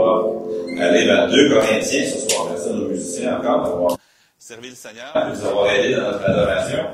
[0.00, 2.48] va aller vers 2 Corinthiens ce soir.
[2.50, 3.96] Merci à nos musiciens encore d'avoir
[4.38, 6.86] servi le Seigneur, de nous avoir aidés dans notre adoration.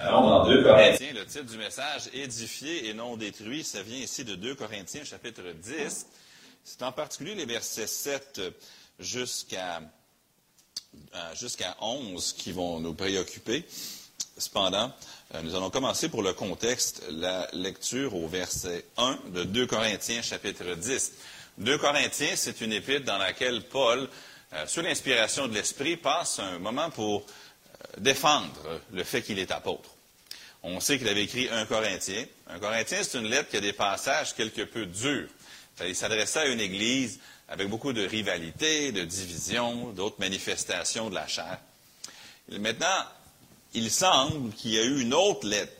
[0.00, 1.12] Allons dans 2 Corinthiens.
[1.14, 5.42] Le titre du message, Édifié et non détruit, ça vient ici de 2 Corinthiens, chapitre
[5.62, 6.06] 10.
[6.64, 8.40] C'est en particulier les versets 7
[8.98, 9.80] jusqu'à
[11.14, 13.64] euh, jusqu'à 11 qui vont nous préoccuper.
[14.38, 14.92] Cependant,
[15.34, 20.22] euh, nous allons commencer pour le contexte, la lecture au verset 1 de 2 Corinthiens
[20.22, 21.12] chapitre 10.
[21.58, 24.08] 2 Corinthiens, c'est une épître dans laquelle Paul,
[24.52, 27.24] euh, sous l'inspiration de l'Esprit, passe un moment pour
[27.98, 29.90] défendre le fait qu'il est apôtre.
[30.62, 32.24] On sait qu'il avait écrit 1 Corinthien.
[32.48, 35.28] 1 Corinthien, c'est une lettre qui a des passages quelque peu durs.
[35.84, 41.26] Il s'adressait à une église avec beaucoup de rivalité, de division, d'autres manifestations de la
[41.26, 41.58] chair.
[42.48, 43.04] Maintenant,
[43.74, 45.72] il semble qu'il y a eu une autre lettre,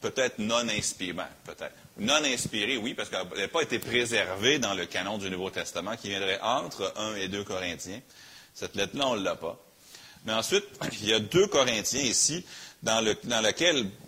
[0.00, 1.83] peut-être non inspirée, peut-être.
[1.96, 5.96] Non inspirée, oui, parce qu'elle n'a pas été préservée dans le canon du Nouveau Testament,
[5.96, 8.00] qui viendrait entre 1 et 2 Corinthiens.
[8.52, 9.60] Cette lettre-là, on ne l'a pas.
[10.24, 10.64] Mais ensuite,
[11.02, 12.44] il y a 2 Corinthiens ici,
[12.82, 13.14] dans, le,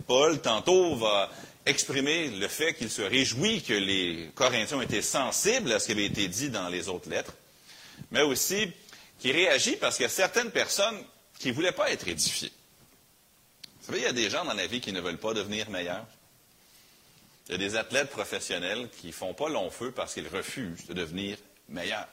[0.05, 1.29] Paul, tantôt, va
[1.65, 6.05] exprimer le fait qu'il se réjouit que les Corinthiens été sensibles à ce qui avait
[6.05, 7.33] été dit dans les autres lettres,
[8.11, 8.71] mais aussi
[9.19, 10.97] qu'il réagit parce qu'il y a certaines personnes
[11.39, 12.51] qui ne voulaient pas être édifiées.
[13.79, 15.69] Vous savez, il y a des gens dans la vie qui ne veulent pas devenir
[15.69, 16.05] meilleurs.
[17.47, 20.85] Il y a des athlètes professionnels qui ne font pas long feu parce qu'ils refusent
[20.87, 21.37] de devenir
[21.69, 22.07] meilleurs.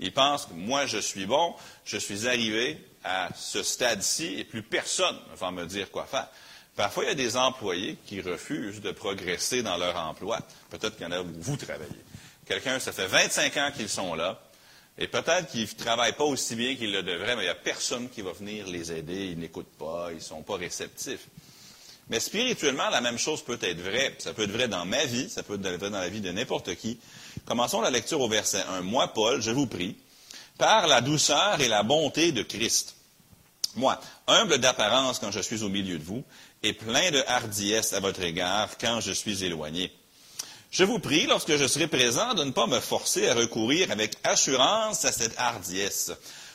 [0.00, 1.54] Ils pensent que moi, je suis bon,
[1.84, 6.28] je suis arrivé à ce stade-ci et plus personne ne va me dire quoi faire.
[6.76, 10.40] Parfois, il y a des employés qui refusent de progresser dans leur emploi.
[10.70, 11.90] Peut-être qu'il y en a où vous travaillez.
[12.46, 14.40] Quelqu'un, ça fait 25 ans qu'ils sont là,
[14.98, 17.54] et peut-être qu'ils ne travaillent pas aussi bien qu'ils le devraient, mais il n'y a
[17.54, 21.26] personne qui va venir les aider, ils n'écoutent pas, ils ne sont pas réceptifs.
[22.10, 24.14] Mais spirituellement, la même chose peut être vraie.
[24.18, 26.30] Ça peut être vrai dans ma vie, ça peut être vrai dans la vie de
[26.30, 26.98] n'importe qui.
[27.46, 28.82] Commençons la lecture au verset 1.
[28.82, 29.96] Moi, Paul, je vous prie,
[30.58, 32.96] par la douceur et la bonté de Christ.
[33.76, 36.22] Moi, humble d'apparence quand je suis au milieu de vous,
[36.62, 39.92] et plein de hardiesse à votre égard quand je suis éloigné.
[40.70, 44.16] Je vous prie, lorsque je serai présent, de ne pas me forcer à recourir avec
[44.24, 46.12] assurance à cette hardiesse,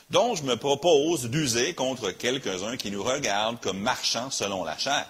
[0.10, 5.08] dont je me propose d'user contre quelques-uns qui nous regardent comme marchands selon la chair.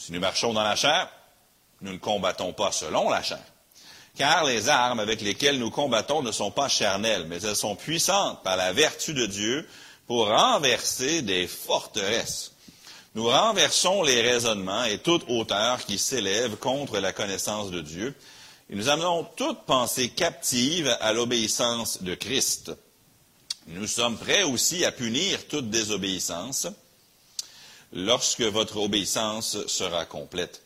[0.00, 1.08] Si nous marchons dans la chair,
[1.82, 3.44] nous ne combattons pas selon la chair.
[4.16, 8.42] Car les armes avec lesquelles nous combattons ne sont pas charnelles, mais elles sont puissantes
[8.42, 9.68] par la vertu de Dieu
[10.06, 12.52] pour renverser des forteresses
[13.16, 18.14] nous renversons les raisonnements et toute hauteur qui s'élève contre la connaissance de Dieu,
[18.68, 22.70] et nous amenons toute pensée captive à l'obéissance de Christ.
[23.66, 26.68] Nous sommes prêts aussi à punir toute désobéissance
[27.92, 30.62] lorsque votre obéissance sera complète.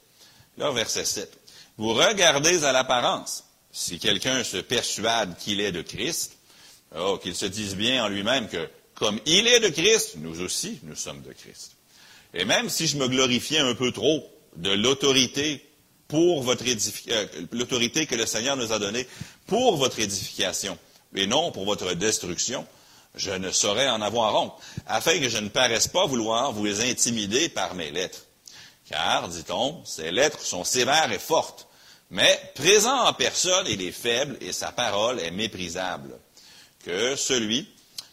[0.58, 1.32] Là, verset 7.
[1.78, 3.44] Vous regardez à l'apparence.
[3.72, 6.36] Si quelqu'un se persuade qu'il est de Christ,
[6.96, 10.78] oh, qu'il se dise bien en lui-même que, comme il est de Christ, nous aussi,
[10.84, 11.72] nous sommes de Christ.
[12.34, 15.64] Et même si je me glorifiais un peu trop de l'autorité
[16.12, 19.06] euh, l'autorité que le Seigneur nous a donnée
[19.46, 20.78] pour votre édification
[21.14, 22.66] et non pour votre destruction,
[23.14, 24.54] je ne saurais en avoir honte,
[24.86, 28.22] afin que je ne paraisse pas vouloir vous intimider par mes lettres.
[28.88, 31.66] Car, dit-on, ces lettres sont sévères et fortes,
[32.10, 36.18] mais présent en personne, il est faible et sa parole est méprisable.
[36.84, 37.68] Que celui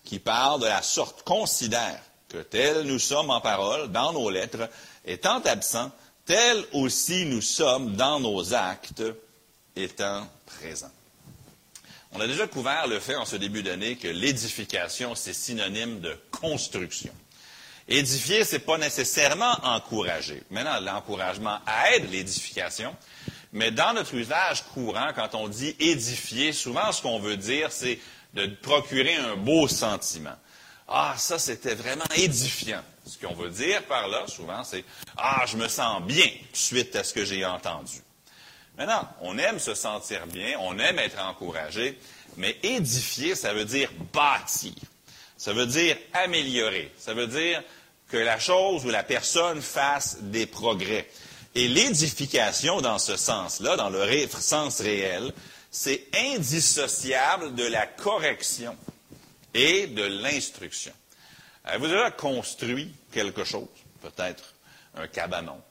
[0.05, 4.69] qui parle de la sorte considère que tel nous sommes en parole, dans nos lettres,
[5.05, 5.91] étant absents,
[6.25, 9.03] tel aussi nous sommes dans nos actes,
[9.75, 10.91] étant présents.
[12.13, 16.17] On a déjà couvert le fait en ce début d'année que l'édification, c'est synonyme de
[16.31, 17.13] construction.
[17.87, 20.43] Édifier, ce n'est pas nécessairement encourager.
[20.49, 21.59] Maintenant, l'encouragement
[21.93, 22.95] aide l'édification,
[23.53, 27.99] mais dans notre usage courant, quand on dit édifier, souvent ce qu'on veut dire, c'est
[28.33, 30.35] de procurer un beau sentiment.
[30.87, 32.81] Ah, ça, c'était vraiment édifiant.
[33.05, 34.83] Ce qu'on veut dire par là, souvent, c'est
[35.17, 38.01] Ah, je me sens bien suite à ce que j'ai entendu.
[38.77, 41.97] Maintenant, on aime se sentir bien, on aime être encouragé,
[42.37, 44.73] mais édifier, ça veut dire bâtir.
[45.37, 46.91] Ça veut dire améliorer.
[46.97, 47.63] Ça veut dire
[48.07, 51.09] que la chose ou la personne fasse des progrès.
[51.55, 55.33] Et l'édification, dans ce sens-là, dans le sens réel,
[55.69, 58.77] c'est indissociable de la correction
[59.53, 60.93] et de l'instruction.
[61.63, 63.67] Avez-vous déjà construit quelque chose?
[64.01, 64.53] Peut-être
[64.95, 65.61] un cabanon,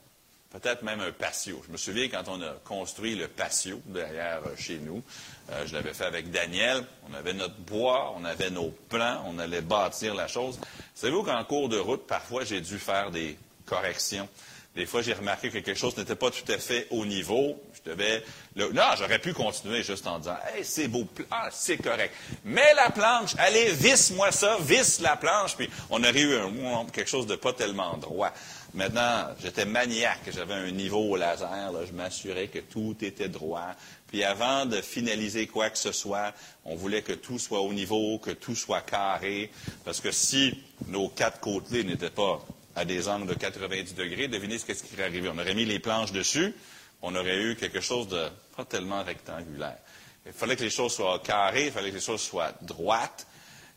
[0.51, 1.63] peut-être même un patio.
[1.67, 5.03] Je me souviens quand on a construit le patio derrière euh, chez nous,
[5.51, 9.39] euh, je l'avais fait avec Daniel, on avait notre bois, on avait nos plans, on
[9.39, 10.59] allait bâtir la chose.
[10.95, 14.29] Savez-vous qu'en cours de route, parfois, j'ai dû faire des corrections?
[14.77, 17.61] Des fois, j'ai remarqué que quelque chose n'était pas tout à fait au niveau.
[17.75, 18.23] Je devais.
[18.55, 22.15] non, j'aurais pu continuer juste en disant Hey, c'est beau, ah, c'est correct.
[22.45, 27.11] Mets la planche, allez, visse-moi ça, visse la planche, puis on aurait eu un, quelque
[27.11, 28.33] chose de pas tellement droit.
[28.73, 31.49] Maintenant, j'étais maniaque, j'avais un niveau au laser,
[31.85, 33.75] je m'assurais que tout était droit.
[34.07, 36.33] Puis avant de finaliser quoi que ce soit,
[36.65, 39.51] on voulait que tout soit au niveau, que tout soit carré,
[39.85, 42.41] parce que si nos quatre côtés n'étaient pas
[42.77, 45.29] à des angles de 90 degrés, devinez ce qui serait arrivé.
[45.29, 46.55] On aurait mis les planches dessus,
[47.03, 49.79] on aurait eu quelque chose de pas tellement rectangulaire.
[50.27, 53.27] Il fallait que les choses soient carrées, il fallait que les choses soient droites.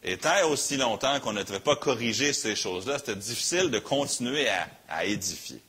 [0.04, 4.48] Et tant aussi longtemps qu'on ne devait pas corriger ces choses-là, c'était difficile de continuer
[4.90, 5.62] à, édifier.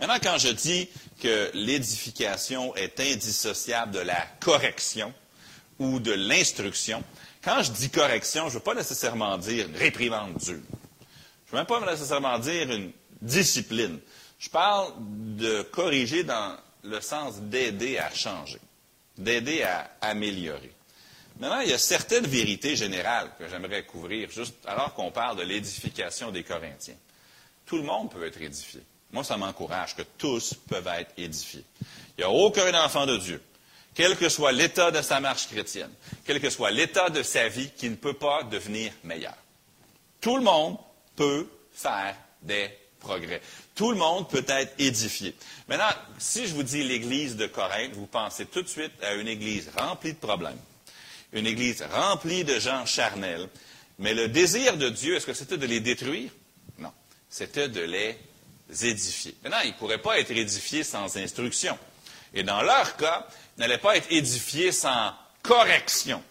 [0.00, 0.88] Maintenant, quand je dis
[1.20, 5.12] que l'édification est indissociable de la correction
[5.78, 7.04] ou de l'instruction,
[7.44, 10.60] quand je dis correction, je ne veux pas nécessairement dire réprimande dure.
[11.52, 14.00] Je ne veux même pas nécessairement dire une discipline.
[14.38, 14.94] Je parle
[15.36, 18.58] de corriger dans le sens d'aider à changer,
[19.18, 20.72] d'aider à améliorer.
[21.38, 25.42] Maintenant, il y a certaines vérités générales que j'aimerais couvrir, juste alors qu'on parle de
[25.42, 26.96] l'édification des Corinthiens.
[27.66, 28.80] Tout le monde peut être édifié.
[29.12, 31.64] Moi, ça m'encourage que tous peuvent être édifiés.
[32.16, 33.42] Il n'y a aucun enfant de Dieu,
[33.94, 35.92] quel que soit l'état de sa marche chrétienne,
[36.24, 39.36] quel que soit l'état de sa vie, qui ne peut pas devenir meilleur.
[40.22, 40.78] Tout le monde
[41.16, 42.70] peut faire des
[43.00, 43.40] progrès.
[43.74, 45.34] Tout le monde peut être édifié.
[45.68, 49.28] Maintenant, si je vous dis l'Église de Corinthe, vous pensez tout de suite à une
[49.28, 50.58] Église remplie de problèmes,
[51.32, 53.48] une Église remplie de gens charnels.
[53.98, 56.30] Mais le désir de Dieu, est-ce que c'était de les détruire?
[56.78, 56.92] Non.
[57.28, 58.16] C'était de les
[58.82, 59.34] édifier.
[59.42, 61.78] Maintenant, ils ne pourraient pas être édifiés sans instruction.
[62.34, 63.26] Et dans leur cas,
[63.56, 65.12] ils n'allaient pas être édifiés sans
[65.42, 66.22] correction.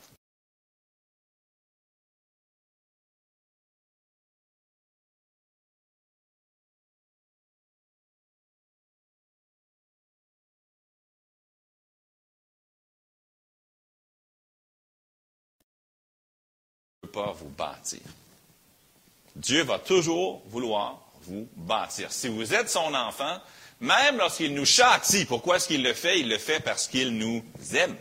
[19.35, 22.11] Dieu va toujours vouloir vous bâtir.
[22.11, 23.39] Si vous êtes son enfant,
[23.79, 26.19] même lorsqu'il nous châtie, pourquoi est-ce qu'il le fait?
[26.19, 27.43] Il le fait parce qu'il nous
[27.73, 27.95] aime.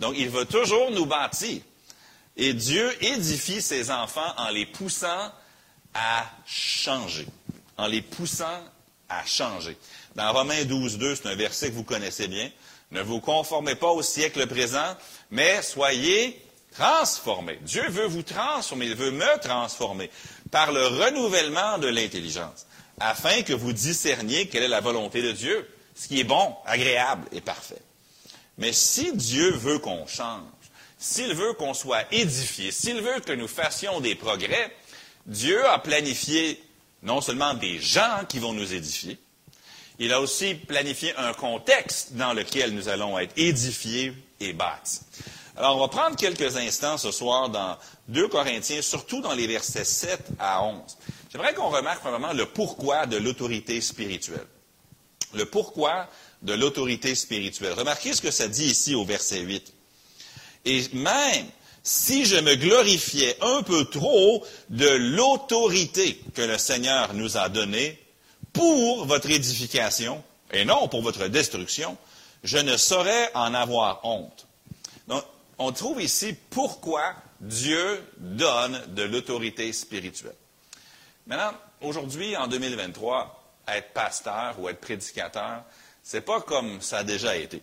[0.00, 1.62] Donc, il va toujours nous bâtir.
[2.36, 5.32] Et Dieu édifie ses enfants en les poussant
[5.94, 7.26] à changer.
[7.76, 8.60] En les poussant
[9.08, 9.76] à changer.
[10.16, 12.50] Dans Romains 12, 2, c'est un verset que vous connaissez bien.
[12.90, 14.96] Ne vous conformez pas au siècle présent,
[15.30, 16.43] mais soyez
[16.74, 17.58] transformé.
[17.62, 20.10] Dieu veut vous transformer, il veut me transformer
[20.50, 22.66] par le renouvellement de l'intelligence,
[23.00, 27.26] afin que vous discerniez quelle est la volonté de Dieu, ce qui est bon, agréable
[27.32, 27.80] et parfait.
[28.58, 30.42] Mais si Dieu veut qu'on change,
[30.98, 34.74] s'il veut qu'on soit édifié, s'il veut que nous fassions des progrès,
[35.26, 36.62] Dieu a planifié
[37.02, 39.18] non seulement des gens qui vont nous édifier,
[39.98, 45.00] il a aussi planifié un contexte dans lequel nous allons être édifiés et bâtis.
[45.56, 47.76] Alors, on va prendre quelques instants ce soir dans
[48.08, 50.80] 2 Corinthiens, surtout dans les versets 7 à 11.
[51.30, 54.46] J'aimerais qu'on remarque vraiment le pourquoi de l'autorité spirituelle.
[55.32, 56.08] Le pourquoi
[56.42, 57.72] de l'autorité spirituelle.
[57.72, 59.72] Remarquez ce que ça dit ici au verset 8.
[60.64, 61.46] Et même
[61.84, 68.00] si je me glorifiais un peu trop de l'autorité que le Seigneur nous a donnée
[68.52, 70.22] pour votre édification
[70.52, 71.96] et non pour votre destruction,
[72.42, 74.46] je ne saurais en avoir honte.
[75.58, 80.34] On trouve ici pourquoi Dieu donne de l'autorité spirituelle.
[81.26, 85.64] Maintenant, aujourd'hui, en 2023, être pasteur ou être prédicateur,
[86.02, 87.62] c'est pas comme ça a déjà été.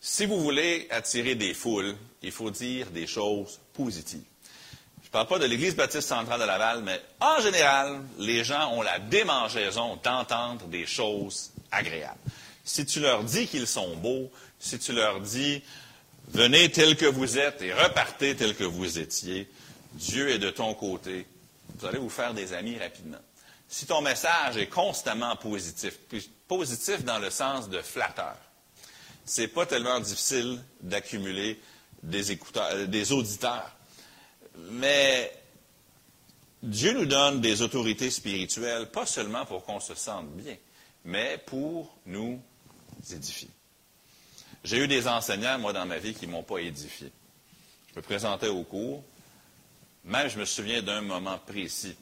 [0.00, 4.24] Si vous voulez attirer des foules, il faut dire des choses positives.
[5.02, 8.72] Je ne parle pas de l'Église baptiste centrale de Laval, mais en général, les gens
[8.72, 12.18] ont la démangeaison d'entendre des choses agréables.
[12.64, 15.62] Si tu leur dis qu'ils sont beaux, si tu leur dis
[16.28, 19.48] Venez tel que vous êtes et repartez tel que vous étiez.
[19.94, 21.26] Dieu est de ton côté.
[21.78, 23.18] Vous allez vous faire des amis rapidement.
[23.68, 25.98] Si ton message est constamment positif,
[26.48, 28.36] positif dans le sens de flatteur,
[29.24, 31.60] c'est pas tellement difficile d'accumuler
[32.02, 33.70] des euh, des auditeurs.
[34.70, 35.32] Mais
[36.62, 40.56] Dieu nous donne des autorités spirituelles, pas seulement pour qu'on se sente bien,
[41.04, 42.40] mais pour nous
[43.10, 43.50] édifier.
[44.64, 47.10] J'ai eu des enseignants, moi, dans ma vie, qui ne m'ont pas édifié.
[47.90, 49.04] Je me présentais au cours.
[50.04, 51.96] Même, je me souviens d'un moment précis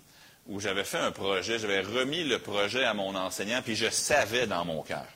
[0.47, 4.47] où j'avais fait un projet, j'avais remis le projet à mon enseignant, puis je savais
[4.47, 5.07] dans mon cœur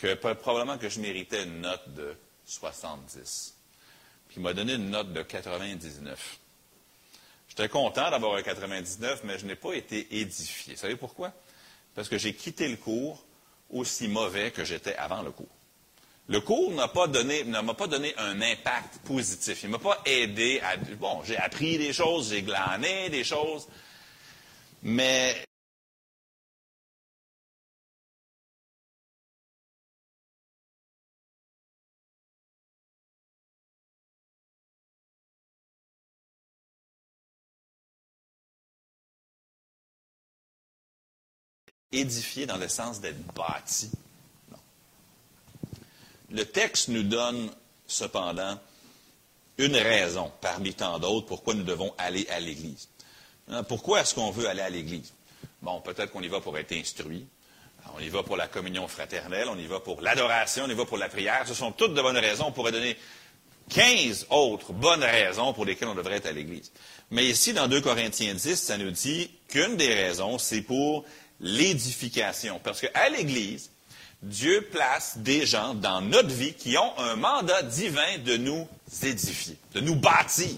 [0.00, 3.56] que probablement que je méritais une note de 70.
[4.28, 6.38] Puis il m'a donné une note de 99.
[7.48, 10.74] J'étais content d'avoir un 99, mais je n'ai pas été édifié.
[10.74, 11.32] Vous savez pourquoi?
[11.98, 13.24] parce que j'ai quitté le cours
[13.70, 15.48] aussi mauvais que j'étais avant le cours.
[16.28, 19.62] Le cours n'a pas donné, ne m'a pas donné un impact positif.
[19.62, 23.66] Il ne m'a pas aidé à, bon, j'ai appris des choses, j'ai glané des choses,
[24.82, 25.42] mais
[41.90, 43.90] édifié dans le sens d'être bâti.
[46.30, 47.50] Le texte nous donne
[47.86, 48.58] cependant
[49.56, 52.88] une raison parmi tant d'autres pourquoi nous devons aller à l'Église.
[53.48, 55.12] Hein, pourquoi est-ce qu'on veut aller à l'Église?
[55.62, 57.26] Bon, peut-être qu'on y va pour être instruit.
[57.96, 60.84] On y va pour la communion fraternelle, on y va pour l'adoration, on y va
[60.84, 61.44] pour la prière.
[61.46, 62.46] Ce sont toutes de bonnes raisons.
[62.48, 62.96] On pourrait donner
[63.70, 66.70] 15 autres bonnes raisons pour lesquelles on devrait être à l'Église.
[67.10, 71.04] Mais ici, dans 2 Corinthiens 10, ça nous dit qu'une des raisons, c'est pour
[71.40, 72.60] l'édification.
[72.62, 73.70] Parce qu'à l'Église,
[74.22, 78.68] Dieu place des gens dans notre vie qui ont un mandat divin de nous
[79.02, 80.56] édifier, de nous bâtir.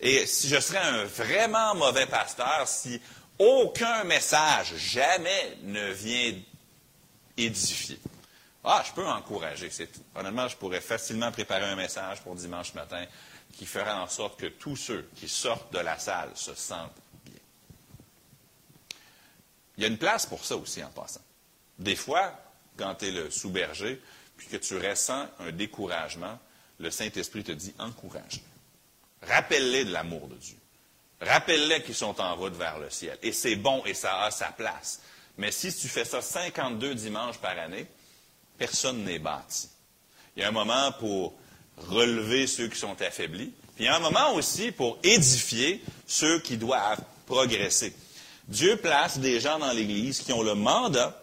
[0.00, 3.00] Et si je serais un vraiment mauvais pasteur si
[3.38, 6.34] aucun message jamais ne vient
[7.36, 7.98] édifier.
[8.64, 9.70] Ah, je peux encourager.
[10.14, 13.04] Honnêtement, je pourrais facilement préparer un message pour dimanche matin
[13.56, 16.92] qui ferait en sorte que tous ceux qui sortent de la salle se sentent
[19.80, 21.22] il y a une place pour ça aussi en passant.
[21.78, 22.34] Des fois,
[22.80, 24.00] quand tu es le sous-berger,
[24.36, 26.38] puis que tu ressens un découragement,
[26.78, 28.40] le Saint-Esprit te dit encourage.
[29.22, 30.56] Rappelle-les de l'amour de Dieu.
[31.20, 33.18] Rappelle-les qu'ils sont en route vers le ciel.
[33.22, 35.02] Et c'est bon et ça a sa place.
[35.36, 37.86] Mais si tu fais ça 52 dimanches par année,
[38.56, 39.68] personne n'est bâti.
[40.34, 41.34] Il y a un moment pour
[41.76, 46.40] relever ceux qui sont affaiblis, puis il y a un moment aussi pour édifier ceux
[46.40, 47.94] qui doivent progresser.
[48.48, 51.19] Dieu place des gens dans l'Église qui ont le mandat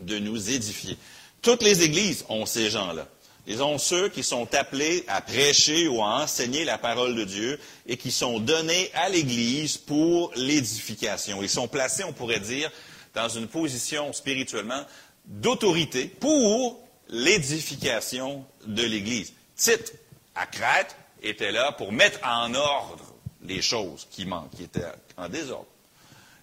[0.00, 0.96] de nous édifier.
[1.42, 3.06] Toutes les églises ont ces gens-là.
[3.46, 7.60] Ils ont ceux qui sont appelés à prêcher ou à enseigner la parole de Dieu
[7.86, 11.42] et qui sont donnés à l'Église pour l'édification.
[11.42, 12.70] Ils sont placés, on pourrait dire,
[13.14, 14.82] dans une position spirituellement
[15.26, 19.34] d'autorité pour l'édification de l'Église.
[19.56, 19.92] Tite,
[20.34, 23.04] à Crète, était là pour mettre en ordre
[23.42, 24.84] les choses qui manquent, qui étaient
[25.16, 25.66] en désordre.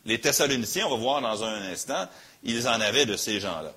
[0.05, 2.07] Les Thessaloniciens, on va voir dans un instant,
[2.43, 3.73] ils en avaient de ces gens-là.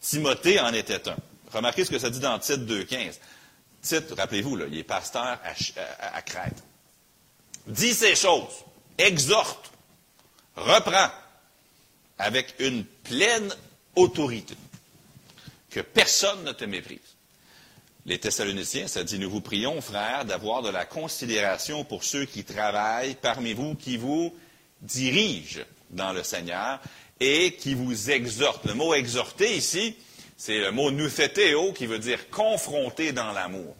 [0.00, 1.16] Timothée en était un.
[1.52, 3.14] Remarquez ce que ça dit dans Tite 2.15.
[3.82, 5.38] Tite, rappelez-vous, il est pasteur
[6.00, 6.62] à, Crète.
[7.66, 8.64] Dis ces choses,
[8.98, 9.70] exhorte,
[10.56, 11.08] reprend
[12.18, 13.54] avec une pleine
[13.96, 14.56] autorité,
[15.70, 16.98] que personne ne te méprise.
[18.06, 22.44] Les Thessaloniciens, ça dit, nous vous prions, frères, d'avoir de la considération pour ceux qui
[22.44, 24.34] travaillent parmi vous, qui vous
[24.82, 26.80] dirige dans le Seigneur
[27.20, 28.64] et qui vous exhorte.
[28.66, 29.96] Le mot exhorter ici,
[30.36, 33.74] c'est le mot nutheteo qui veut dire confronter dans l'amour.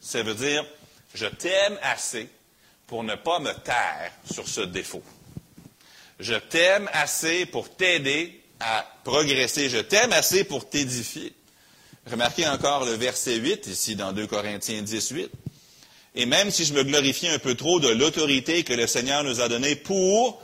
[0.00, 0.64] Ça veut dire
[1.14, 2.28] je t'aime assez
[2.86, 5.02] pour ne pas me taire sur ce défaut.
[6.20, 9.68] Je t'aime assez pour t'aider à progresser.
[9.68, 11.32] Je t'aime assez pour t'édifier.
[12.10, 15.30] Remarquez encore le verset 8 ici dans 2 Corinthiens 18.
[16.14, 19.40] Et même si je me glorifie un peu trop de l'autorité que le Seigneur nous
[19.40, 20.42] a donnée pour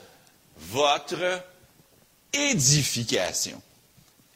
[0.56, 1.42] votre
[2.32, 3.60] édification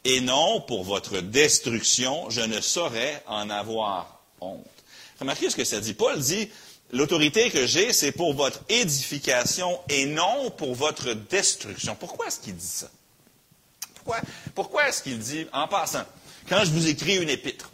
[0.05, 4.65] et non pour votre destruction, je ne saurais en avoir honte.
[5.19, 5.95] Remarquez ce que ça dit.
[5.95, 6.49] Paul dit,
[6.93, 11.97] l'autorité que j'ai, c'est pour votre édification et non pour votre destruction.
[11.99, 12.91] Pourquoi est-ce qu'il dit ça?
[13.95, 14.21] Pourquoi,
[14.55, 16.05] pourquoi est-ce qu'il dit, en passant,
[16.49, 17.71] quand je vous écris une épître,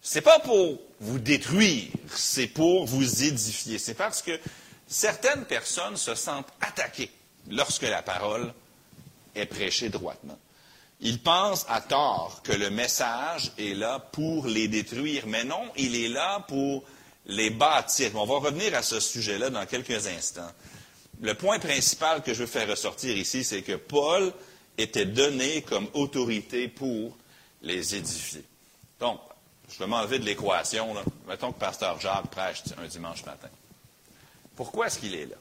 [0.00, 3.78] c'est pas pour vous détruire, c'est pour vous édifier.
[3.78, 4.38] C'est parce que
[4.88, 7.10] certaines personnes se sentent attaquées
[7.50, 8.54] lorsque la parole
[9.34, 10.38] est prêchée droitement.
[11.00, 15.96] Ils pensent à tort que le message est là pour les détruire, mais non, il
[15.96, 16.84] est là pour
[17.26, 18.10] les bâtir.
[18.14, 20.50] On va revenir à ce sujet-là dans quelques instants.
[21.22, 24.32] Le point principal que je veux faire ressortir ici, c'est que Paul
[24.76, 27.16] était donné comme autorité pour
[27.62, 28.44] les édifier.
[28.98, 29.20] Donc,
[29.70, 30.94] je vais m'enlever de l'équation.
[31.26, 33.48] Mettons que Pasteur Jacques prêche un dimanche matin.
[34.56, 35.36] Pourquoi est-ce qu'il est là?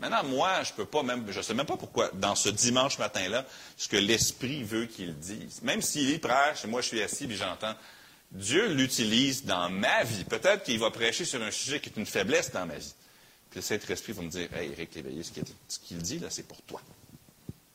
[0.00, 3.44] Maintenant, moi, je peux pas même, je sais même pas pourquoi, dans ce dimanche matin-là,
[3.76, 5.60] ce que l'Esprit veut qu'il dise.
[5.62, 7.74] Même s'il prêche, moi je suis assis et j'entends,
[8.30, 10.24] Dieu l'utilise dans ma vie.
[10.24, 12.94] Peut-être qu'il va prêcher sur un sujet qui est une faiblesse dans ma vie.
[13.50, 16.62] Puis le Saint-Esprit va me dire, Hey, Éric Léveillé, ce qu'il dit, là, c'est pour
[16.62, 16.80] toi.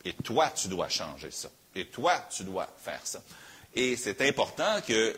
[0.03, 1.49] Et toi, tu dois changer ça.
[1.75, 3.21] Et toi, tu dois faire ça.
[3.73, 5.15] Et c'est important que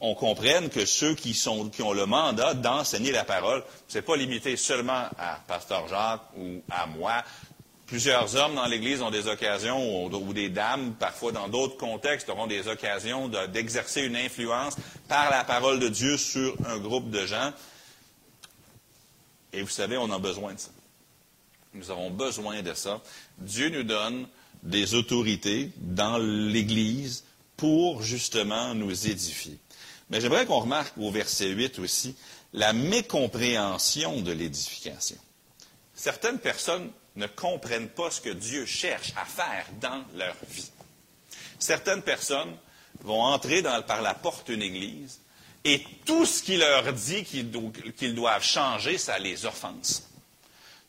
[0.00, 4.56] on comprenne que ceux qui, ont le mandat d'enseigner la parole, ce n'est pas limité
[4.56, 7.22] seulement à Pasteur Jacques ou à moi,
[7.92, 12.46] Plusieurs hommes dans l'Église ont des occasions, ou, des dames, parfois dans d'autres contextes, auront
[12.46, 14.76] des occasions d'exercer une influence
[15.08, 17.52] par la parole de Dieu sur un groupe de gens.
[19.52, 20.70] Et vous savez, on a besoin de ça.
[21.74, 23.02] Nous avons besoin de ça.
[23.36, 24.26] Dieu nous donne
[24.62, 27.24] des autorités dans l'Église
[27.58, 29.58] pour justement nous édifier.
[30.12, 32.14] Mais j'aimerais qu'on remarque au verset 8 aussi
[32.52, 35.16] la mécompréhension de l'édification.
[35.94, 40.70] Certaines personnes ne comprennent pas ce que Dieu cherche à faire dans leur vie.
[41.58, 42.54] Certaines personnes
[43.00, 45.18] vont entrer par la porte d'une église
[45.64, 50.10] et tout ce qui leur dit qu'ils doivent changer, ça les offense.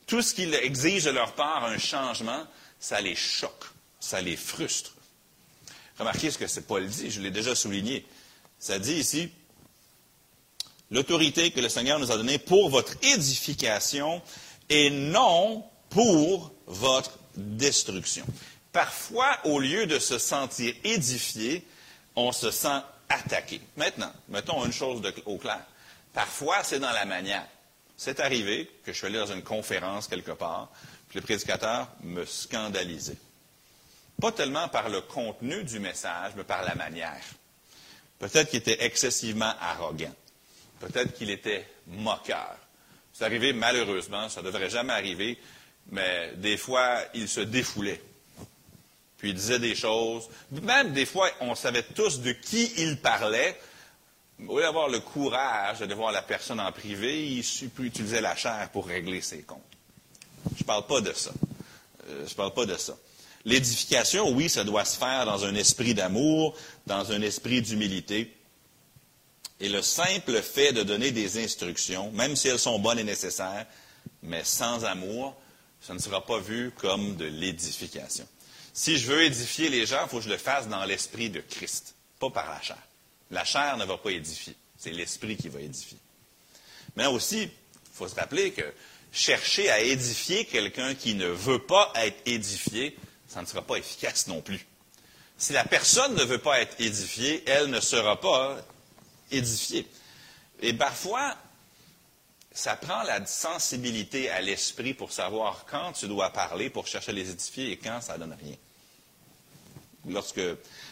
[0.06, 2.46] Tout ce qui exige de leur part un changement,
[2.78, 3.64] ça les choque,
[4.00, 4.94] ça les frustre.
[5.98, 8.04] Remarquez ce que Paul dit, je l'ai déjà souligné.
[8.64, 9.30] Ça dit ici,
[10.90, 14.22] l'autorité que le Seigneur nous a donnée pour votre édification
[14.70, 18.24] et non pour votre destruction.
[18.72, 21.62] Parfois, au lieu de se sentir édifié,
[22.16, 22.80] on se sent
[23.10, 23.60] attaqué.
[23.76, 25.60] Maintenant, mettons une chose au clair.
[26.14, 27.46] Parfois, c'est dans la manière.
[27.98, 30.70] C'est arrivé que je suis allé dans une conférence quelque part,
[31.10, 33.18] puis le prédicateur me scandalisait.
[34.18, 37.20] Pas tellement par le contenu du message, mais par la manière.
[38.24, 40.14] Peut-être qu'il était excessivement arrogant.
[40.80, 42.56] Peut-être qu'il était moqueur.
[43.12, 45.38] C'est arrivé malheureusement, ça ne devrait jamais arriver,
[45.90, 48.00] mais des fois, il se défoulait.
[49.18, 50.30] Puis il disait des choses.
[50.52, 53.60] Même des fois, on savait tous de qui il parlait.
[54.48, 57.44] Au lieu d'avoir le courage de voir la personne en privé, il
[57.80, 59.60] utiliser la chair pour régler ses comptes.
[60.56, 61.30] Je ne parle pas de ça.
[62.08, 62.96] Euh, je ne parle pas de ça.
[63.44, 68.34] L'édification, oui, ça doit se faire dans un esprit d'amour, dans un esprit d'humilité.
[69.60, 73.66] Et le simple fait de donner des instructions, même si elles sont bonnes et nécessaires,
[74.22, 75.36] mais sans amour,
[75.80, 78.26] ça ne sera pas vu comme de l'édification.
[78.72, 81.40] Si je veux édifier les gens, il faut que je le fasse dans l'esprit de
[81.40, 82.82] Christ, pas par la chair.
[83.30, 85.98] La chair ne va pas édifier, c'est l'esprit qui va édifier.
[86.96, 87.50] Mais aussi, il
[87.92, 88.64] faut se rappeler que
[89.12, 92.96] chercher à édifier quelqu'un qui ne veut pas être édifié,
[93.34, 94.64] ça ne sera pas efficace non plus.
[95.36, 98.56] Si la personne ne veut pas être édifiée, elle ne sera pas
[99.32, 99.88] édifiée.
[100.62, 101.36] Et parfois,
[102.52, 107.14] ça prend la sensibilité à l'esprit pour savoir quand tu dois parler pour chercher à
[107.14, 108.54] les édifier et quand ça ne donne rien.
[110.08, 110.40] Lorsque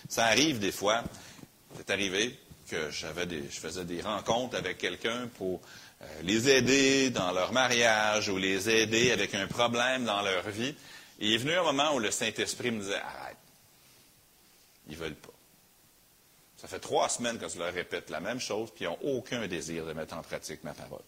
[0.08, 1.04] ça arrive des fois,
[1.76, 2.36] c'est arrivé
[2.68, 3.06] que je
[3.50, 5.60] faisais des rencontres avec quelqu'un pour
[6.00, 10.74] euh, les aider dans leur mariage ou les aider avec un problème dans leur vie.
[11.22, 13.36] Et il est venu un moment où le Saint-Esprit me disait Arrête.
[14.88, 15.28] Ils veulent pas.
[16.56, 19.46] Ça fait trois semaines que je leur répète la même chose, puis ils n'ont aucun
[19.46, 21.02] désir de mettre en pratique ma parole.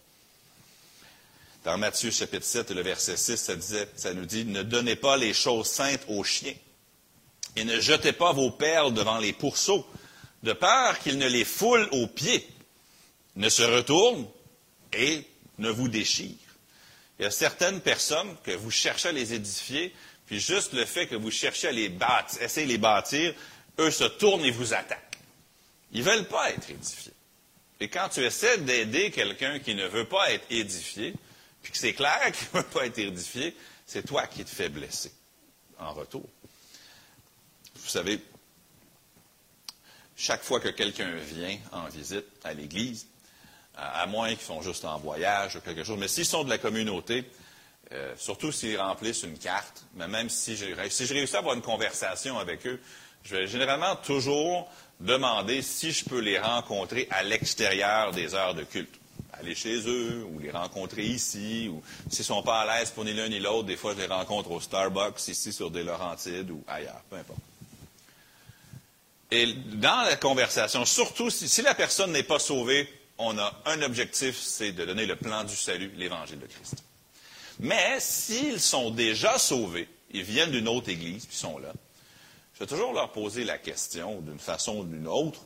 [1.65, 3.53] Dans Matthieu chapitre 7, le verset 6, ça,
[3.97, 6.55] ça nous dit, ne donnez pas les choses saintes aux chiens
[7.57, 9.85] et ne jetez pas vos perles devant les pourceaux,
[10.43, 12.47] de peur qu'ils ne les foulent aux pieds,
[13.35, 14.27] ne se retournent
[14.93, 16.44] et ne vous déchirent.
[17.19, 19.93] Il y a certaines personnes que vous cherchez à les édifier,
[20.25, 23.33] puis juste le fait que vous cherchez à les bâtir, de les bâtir,
[23.79, 25.01] eux se tournent et vous attaquent.
[25.91, 27.13] Ils ne veulent pas être édifiés.
[27.79, 31.13] Et quand tu essaies d'aider quelqu'un qui ne veut pas être édifié,
[31.61, 34.69] puis que c'est clair qu'il ne va pas être édifié, c'est toi qui te fais
[34.69, 35.11] blesser
[35.79, 36.27] en retour.
[37.75, 38.19] Vous savez,
[40.15, 43.07] chaque fois que quelqu'un vient en visite à l'Église,
[43.77, 46.57] à moins qu'ils sont juste en voyage ou quelque chose, mais s'ils sont de la
[46.57, 47.25] communauté,
[47.91, 52.39] euh, surtout s'ils remplissent une carte, mais même si je, si à avoir une conversation
[52.39, 52.79] avec eux,
[53.23, 58.63] je vais généralement toujours demander si je peux les rencontrer à l'extérieur des heures de
[58.63, 58.99] culte
[59.39, 63.03] aller chez eux ou les rencontrer ici, ou s'ils ne sont pas à l'aise pour
[63.05, 66.49] ni l'un ni l'autre, des fois je les rencontre au Starbucks ici sur des Laurentides
[66.51, 67.39] ou ailleurs, peu importe.
[69.31, 73.81] Et dans la conversation, surtout si, si la personne n'est pas sauvée, on a un
[73.81, 76.83] objectif, c'est de donner le plan du salut, l'évangile de Christ.
[77.59, 81.71] Mais s'ils sont déjà sauvés, ils viennent d'une autre église, puis sont là,
[82.53, 85.41] je vais toujours leur poser la question, d'une façon ou d'une autre,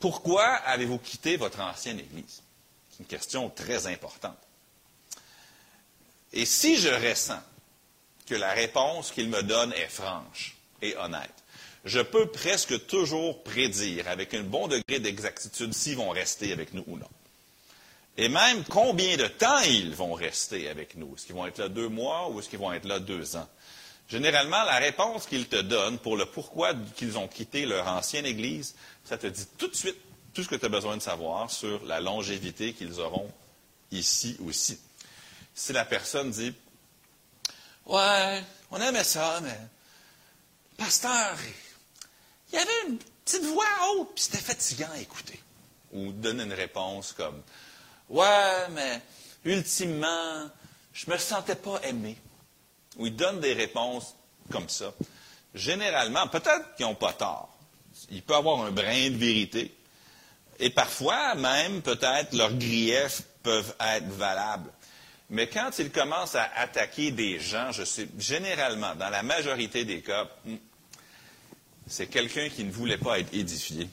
[0.00, 2.42] pourquoi avez-vous quitté votre ancienne église?
[2.90, 4.38] C'est une question très importante.
[6.32, 7.42] Et si je ressens
[8.26, 11.43] que la réponse qu'il me donne est franche et honnête,
[11.84, 16.84] je peux presque toujours prédire avec un bon degré d'exactitude s'ils vont rester avec nous
[16.86, 17.08] ou non.
[18.16, 21.14] Et même combien de temps ils vont rester avec nous?
[21.14, 23.48] Est-ce qu'ils vont être là deux mois ou est-ce qu'ils vont être là deux ans?
[24.08, 28.76] Généralement, la réponse qu'ils te donnent pour le pourquoi qu'ils ont quitté leur ancienne Église,
[29.04, 29.96] ça te dit tout de suite
[30.32, 33.30] tout ce que tu as besoin de savoir sur la longévité qu'ils auront
[33.90, 34.78] ici aussi.
[35.54, 36.52] Si la personne dit
[37.86, 39.58] Ouais, on aimait ça, mais.
[40.76, 41.36] Pasteur,
[42.54, 45.40] il y avait une petite voix haute, puis c'était fatigant à écouter.
[45.92, 47.42] Ou donne une réponse comme
[48.08, 49.00] Ouais, mais
[49.44, 50.48] ultimement,
[50.92, 52.16] je me sentais pas aimé.
[52.96, 54.14] Ou il donne des réponses
[54.52, 54.92] comme ça.
[55.52, 57.56] Généralement, peut-être qu'ils n'ont pas tort.
[58.10, 59.74] Il peut avoir un brin de vérité.
[60.60, 64.70] Et parfois, même, peut-être, leurs griefs peuvent être valables.
[65.30, 70.02] Mais quand ils commencent à attaquer des gens, je sais, généralement, dans la majorité des
[70.02, 70.56] cas, hmm,
[71.86, 73.88] c'est quelqu'un qui ne voulait pas être édifié.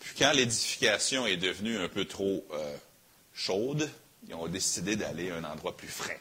[0.00, 2.76] Puis quand l'édification est devenue un peu trop euh,
[3.34, 3.88] chaude,
[4.28, 6.20] ils ont décidé d'aller à un endroit plus frais.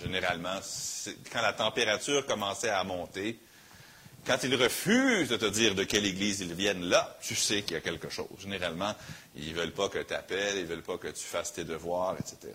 [0.00, 0.60] Généralement,
[1.32, 3.38] quand la température commençait à monter,
[4.26, 7.74] quand ils refusent de te dire de quelle église ils viennent, là, tu sais qu'il
[7.74, 8.26] y a quelque chose.
[8.40, 8.94] Généralement,
[9.36, 11.64] ils ne veulent pas que tu appelles, ils ne veulent pas que tu fasses tes
[11.64, 12.52] devoirs, etc.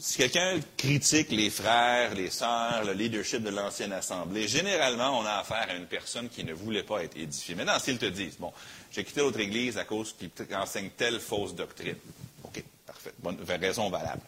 [0.00, 5.38] Si quelqu'un critique les frères, les sœurs, le leadership de l'ancienne assemblée, généralement, on a
[5.38, 7.56] affaire à une personne qui ne voulait pas être édifiée.
[7.56, 8.52] Maintenant, s'ils te disent, bon,
[8.92, 11.96] j'ai quitté l'autre église à cause qu'ils enseignent telle fausse doctrine.
[12.44, 13.12] OK, parfait.
[13.18, 14.22] Bonne raison valable.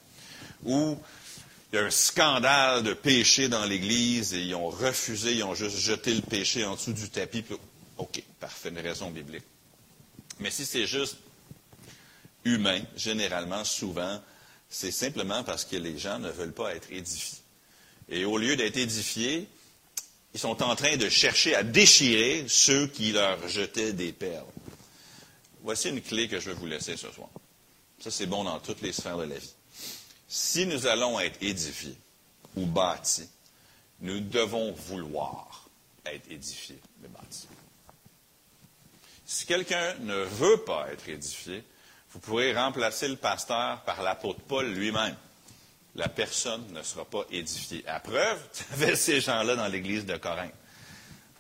[0.64, 0.98] Ou
[1.72, 5.54] il y a un scandale de péché dans l'Église et ils ont refusé, ils ont
[5.54, 7.44] juste jeté le péché en dessous du tapis.
[7.96, 9.44] OK, parfait, une raison biblique.
[10.40, 11.18] Mais si c'est juste
[12.44, 14.20] humain, généralement, souvent,
[14.70, 17.38] c'est simplement parce que les gens ne veulent pas être édifiés.
[18.08, 19.48] Et au lieu d'être édifiés,
[20.32, 24.46] ils sont en train de chercher à déchirer ceux qui leur jetaient des perles.
[25.62, 27.28] Voici une clé que je vais vous laisser ce soir.
[27.98, 29.52] Ça, c'est bon dans toutes les sphères de la vie.
[30.28, 31.96] Si nous allons être édifiés
[32.56, 33.28] ou bâtis,
[34.00, 35.68] nous devons vouloir
[36.06, 37.48] être édifiés et bâtis.
[39.26, 41.62] Si quelqu'un ne veut pas être édifié,
[42.12, 45.16] vous pourrez remplacer le pasteur par l'apôtre Paul lui-même.
[45.94, 47.84] La personne ne sera pas édifiée.
[47.86, 50.54] À preuve, tu avais ces gens-là dans l'église de Corinthe.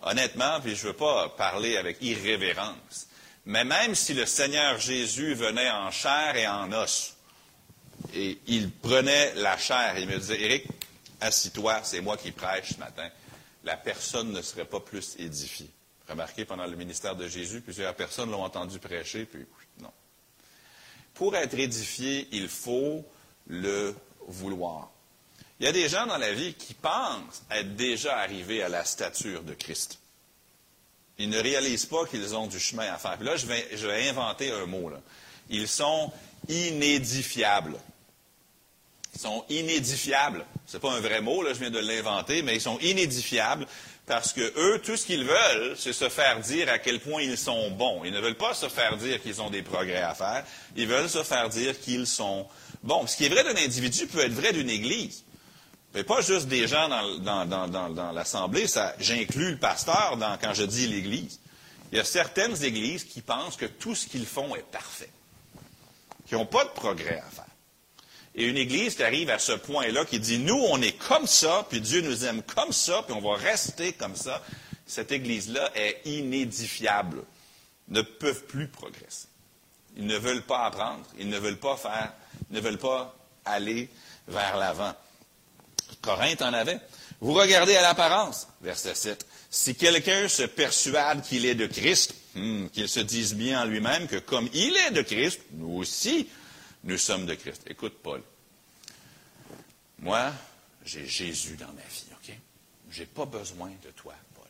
[0.02, 3.08] Honnêtement, puis je ne veux pas parler avec irrévérence,
[3.44, 7.16] mais même si le Seigneur Jésus venait en chair et en os,
[8.14, 9.98] et il prenait la chair.
[9.98, 10.66] Il me disait, Éric,
[11.20, 13.08] assis-toi, c'est moi qui prêche ce matin.
[13.64, 15.70] La personne ne serait pas plus édifiée.
[16.08, 19.44] Remarquez, pendant le ministère de Jésus, plusieurs personnes l'ont entendu prêcher, puis.
[21.14, 23.04] Pour être édifié, il faut
[23.46, 23.94] le
[24.26, 24.90] vouloir.
[25.58, 28.84] Il y a des gens dans la vie qui pensent être déjà arrivés à la
[28.84, 29.98] stature de Christ.
[31.18, 33.18] Ils ne réalisent pas qu'ils ont du chemin à faire.
[33.18, 34.90] Puis là, je vais, inventer un mot.
[35.50, 36.10] Ils sont
[36.48, 37.76] inédifiables.
[39.14, 40.46] Ils sont inédifiables.
[40.66, 43.66] Ce n'est pas un vrai mot, là, je viens de l'inventer, mais ils sont inédifiables
[44.10, 47.38] parce que eux, tout ce qu'ils veulent, c'est se faire dire à quel point ils
[47.38, 48.02] sont bons.
[48.04, 50.44] Ils ne veulent pas se faire dire qu'ils ont des progrès à faire.
[50.74, 52.44] Ils veulent se faire dire qu'ils sont
[52.82, 53.06] bons.
[53.06, 55.22] Ce qui est vrai d'un individu peut être vrai d'une église.
[55.94, 56.88] Mais pas juste des gens
[57.20, 58.66] dans, l'assemblée,
[58.98, 61.38] j'inclus le pasteur quand je dis l'église.
[61.92, 65.10] Il y a certaines églises qui pensent que tout ce qu'ils font est parfait,
[66.26, 67.44] qui n'ont pas de progrès à faire.
[68.34, 71.66] Et une Église qui arrive à ce point-là, qui dit, nous, on est comme ça,
[71.68, 74.42] puis Dieu nous aime comme ça, puis on va rester comme ça,
[74.86, 77.24] cette Église-là est inédifiable,
[77.88, 79.28] ne peuvent plus progresser.
[79.96, 82.12] Ils ne veulent pas apprendre, ils ne veulent pas faire,
[82.50, 83.88] ils ne veulent pas aller
[84.28, 84.94] vers l'avant.
[86.00, 86.78] Corinthe en avait.
[87.20, 89.26] Vous regardez à l'apparence, verset 7.
[89.50, 94.06] Si quelqu'un se persuade qu'il est de Christ, hmm, qu'il se dise bien en lui-même
[94.06, 96.28] que comme il est de Christ, nous aussi,
[96.84, 97.62] nous sommes de Christ.
[97.66, 98.22] Écoute, Paul.
[99.98, 100.32] Moi,
[100.84, 102.34] j'ai Jésus dans ma vie, OK?
[102.90, 104.46] Je n'ai pas besoin de toi, Paul.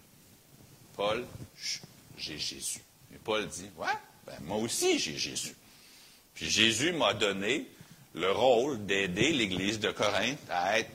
[0.96, 1.26] Paul,
[2.16, 2.80] j'ai Jésus.
[3.12, 3.86] Et Paul dit, ouais,
[4.26, 5.56] ben, moi aussi j'ai Jésus.
[6.34, 7.66] Puis Jésus m'a donné
[8.14, 10.90] le rôle d'aider l'Église de Corinthe à être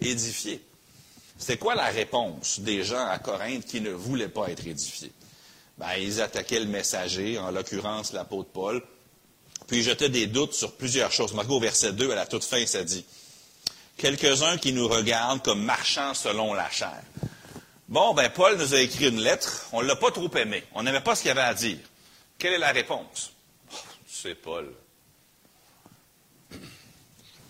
[0.00, 0.62] édifiée.
[1.38, 5.12] C'est quoi la réponse des gens à Corinthe qui ne voulaient pas être édifiés?
[5.78, 8.82] Ben, ils attaquaient le messager, en l'occurrence l'apôtre Paul,
[9.72, 11.32] puis jetait des doutes sur plusieurs choses.
[11.32, 13.06] Marco, verset 2, à la toute fin, ça dit
[13.96, 17.02] Quelques-uns qui nous regardent comme marchands selon la chair.
[17.88, 19.70] Bon, ben, Paul nous a écrit une lettre.
[19.72, 20.62] On ne l'a pas trop aimé.
[20.74, 21.78] On n'aimait pas ce qu'il avait à dire.
[22.36, 23.32] Quelle est la réponse?
[23.72, 24.74] Oh, C'est Paul.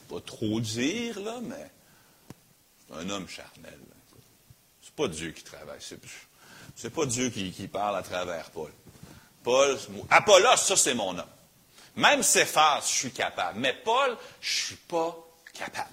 [0.09, 1.71] Pas trop dire, là, mais
[2.87, 3.81] c'est un homme charnel.
[4.81, 5.81] C'est pas Dieu qui travaille.
[6.77, 8.71] C'est pas Dieu qui, qui parle à travers Paul.
[9.43, 9.77] Paul,
[10.09, 11.27] Apollos, ça c'est mon homme.
[11.97, 13.59] Même Céphas, je suis capable.
[13.61, 15.17] Mais Paul, je ne suis pas
[15.53, 15.91] capable.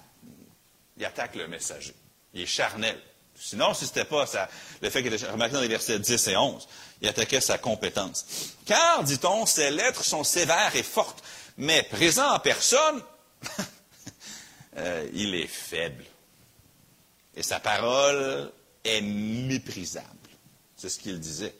[0.96, 1.94] Il attaque le messager.
[2.34, 2.98] Il est charnel.
[3.34, 4.48] Sinon, si ce n'était pas ça,
[4.82, 6.68] le fait qu'il était, remarquez dans les versets 10 et 11,
[7.00, 8.26] il attaquait sa compétence.
[8.66, 11.22] Car, dit-on, ces lettres sont sévères et fortes,
[11.56, 13.02] mais présent en personne,
[14.76, 16.04] euh, il est faible.
[17.34, 18.52] Et sa parole
[18.84, 20.06] est méprisable.
[20.76, 21.54] C'est ce qu'il disait.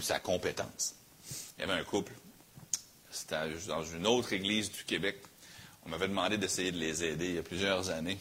[0.00, 0.95] Sa compétence.
[1.56, 2.12] Il y avait un couple,
[3.10, 5.18] c'était dans une autre église du Québec.
[5.84, 8.18] On m'avait demandé d'essayer de les aider il y a plusieurs années.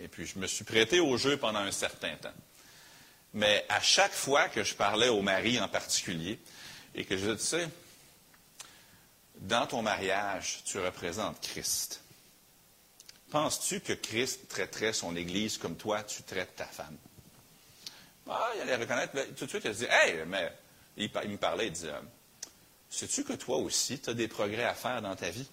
[0.00, 2.32] Et puis, je me suis prêté au jeu pendant un certain temps.
[3.32, 6.38] Mais à chaque fois que je parlais au mari en particulier,
[6.94, 7.68] et que je disais, tu sais,
[9.36, 12.00] dans ton mariage, tu représentes Christ.
[13.30, 16.96] Penses-tu que Christ traiterait son Église comme toi, tu traites ta femme?
[18.28, 19.12] Ah, il allait reconnaître.
[19.34, 20.52] Tout de suite, il a dit Hey, mais
[20.96, 21.92] il, me parlait, il disait
[22.94, 25.46] Sais-tu que toi aussi, tu as des progrès à faire dans ta vie?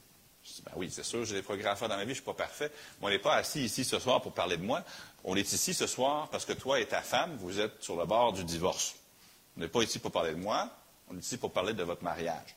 [0.43, 2.11] Je dis Ben oui, c'est sûr, j'ai des progrès à faire dans ma vie, je
[2.11, 2.71] ne suis pas parfait.
[2.99, 4.83] Mais on n'est pas assis ici ce soir pour parler de moi.
[5.23, 8.05] On est ici ce soir parce que toi et ta femme, vous êtes sur le
[8.05, 8.95] bord du divorce.
[9.57, 10.69] On n'est pas ici pour parler de moi,
[11.09, 12.55] on est ici pour parler de votre mariage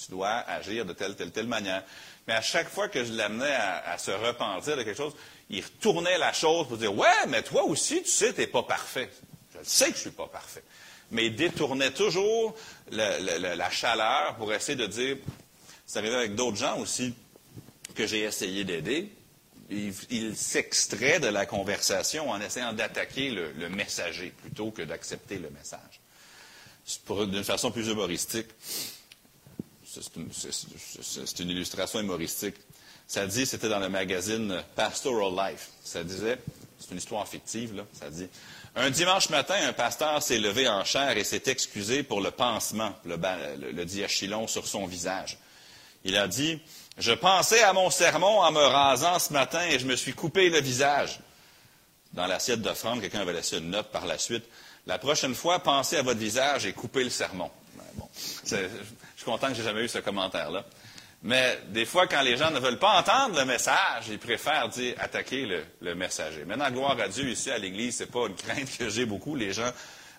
[0.00, 1.82] tu dois agir de telle, telle, telle manière.
[2.26, 5.14] Mais à chaque fois que je l'amenais à, se repentir de quelque chose,
[5.50, 8.62] il retournait la chose pour dire, ouais, mais toi aussi, tu sais, tu n'es pas
[8.62, 9.10] parfait.
[9.52, 10.62] Je sais que je ne suis pas parfait.
[11.10, 12.54] Mais il détournait toujours
[12.90, 15.16] la chaleur pour essayer de dire,
[15.86, 17.14] c'est arrivé avec d'autres gens aussi
[17.94, 19.10] que j'ai essayé d'aider.
[19.70, 25.48] Il, s'extrait de la conversation en essayant d'attaquer le, le, messager plutôt que d'accepter le
[25.50, 26.00] message.
[27.08, 28.48] D'une façon plus humoristique
[30.32, 32.54] c'est une, illustration humoristique.
[33.06, 35.70] Ça dit, c'était dans le magazine Pastoral Life.
[35.82, 36.38] Ça disait,
[36.78, 37.84] c'est une histoire fictive, là.
[37.92, 38.28] Ça dit,
[38.76, 42.92] un dimanche matin, un pasteur s'est levé en chair et s'est excusé pour le pansement,
[43.04, 43.16] le,
[43.72, 45.38] le, diachylon sur son visage.
[46.04, 46.60] Il a dit,
[46.98, 50.50] je pensais à mon sermon en me rasant ce matin et je me suis coupé
[50.50, 51.18] le visage.
[52.12, 54.44] Dans l'assiette d'offrande, quelqu'un avait laissé une note par la suite.
[54.86, 57.50] La prochaine fois, pensez à votre visage et coupez le sermon.
[57.76, 57.84] Ben,
[58.44, 58.56] je
[59.16, 60.64] suis content que j'ai jamais eu ce commentaire-là.
[61.22, 64.94] Mais des fois, quand les gens ne veulent pas entendre le message, ils préfèrent dire
[64.98, 65.46] attaquer
[65.80, 66.44] le, messager.
[66.46, 69.36] Maintenant, gloire à Dieu, ici à l'Église, ce n'est pas une crainte que j'ai beaucoup.
[69.36, 69.70] Les gens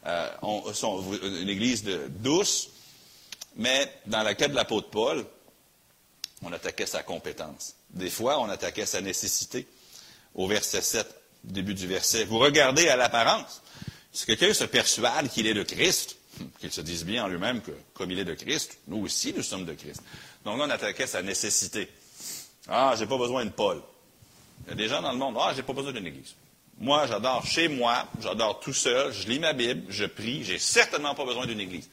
[0.05, 2.69] euh, ont, sont une Église douce.
[3.55, 5.25] Mais dans la quête de l'apôtre Paul,
[6.43, 7.75] on attaquait sa compétence.
[7.89, 9.67] Des fois, on attaquait sa nécessité.
[10.35, 11.07] Au verset 7,
[11.43, 13.61] début du verset, vous regardez à l'apparence.
[14.13, 16.17] Si quelqu'un se persuade qu'il est le Christ,
[16.59, 19.43] qu'il se dise bien en lui-même que, comme il est de Christ, nous aussi, nous
[19.43, 20.01] sommes de Christ.
[20.45, 21.89] Donc là, on attaquait sa nécessité.
[22.67, 23.81] Ah, j'ai pas besoin de Paul.
[24.65, 26.35] Il y a des gens dans le monde, ah, j'ai pas besoin d'une église.
[26.79, 31.13] Moi, j'adore chez moi, j'adore tout seul, je lis ma Bible, je prie, j'ai certainement
[31.13, 31.89] pas besoin d'une église.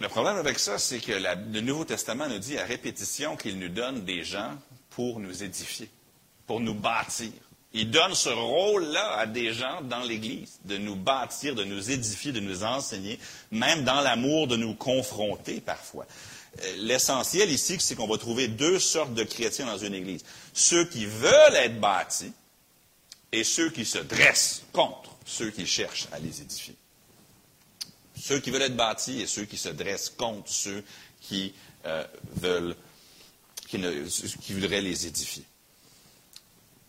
[0.00, 3.68] Le problème avec ça, c'est que le Nouveau Testament nous dit à répétition qu'il nous
[3.68, 4.56] donne des gens
[4.90, 5.90] pour nous édifier,
[6.46, 7.32] pour nous bâtir.
[7.72, 12.32] Il donne ce rôle-là à des gens dans l'Église, de nous bâtir, de nous édifier,
[12.32, 13.18] de nous enseigner,
[13.52, 16.04] même dans l'amour, de nous confronter parfois.
[16.62, 20.24] Euh, l'essentiel ici, c'est qu'on va trouver deux sortes de chrétiens dans une Église.
[20.52, 22.32] Ceux qui veulent être bâtis
[23.30, 26.74] et ceux qui se dressent contre ceux qui cherchent à les édifier.
[28.20, 30.82] Ceux qui veulent être bâtis et ceux qui se dressent contre ceux
[31.20, 31.54] qui
[31.86, 32.04] euh,
[32.34, 32.74] veulent,
[33.68, 33.80] qui,
[34.42, 35.44] qui voudraient les édifier.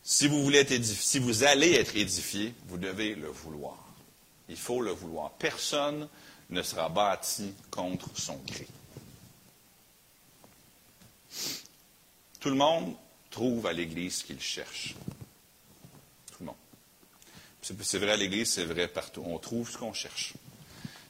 [0.03, 3.77] Si vous, voulez être si vous allez être édifié, vous devez le vouloir.
[4.49, 5.31] Il faut le vouloir.
[5.31, 6.07] Personne
[6.49, 8.67] ne sera bâti contre son gré.
[12.39, 12.95] Tout le monde
[13.29, 14.95] trouve à l'Église ce qu'il cherche.
[16.31, 16.55] Tout le monde.
[17.61, 19.23] C'est vrai à l'Église, c'est vrai partout.
[19.25, 20.33] On trouve ce qu'on cherche.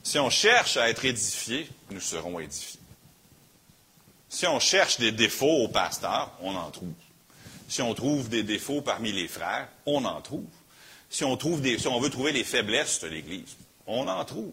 [0.03, 2.79] Si on cherche à être édifié, nous serons édifiés.
[4.29, 6.93] Si on cherche des défauts au pasteur, on en trouve.
[7.71, 10.43] Si on trouve des défauts parmi les frères, on en trouve.
[11.09, 13.55] Si on, trouve si on veut trouver les faiblesses de l'Église,
[13.87, 14.51] on en trouve.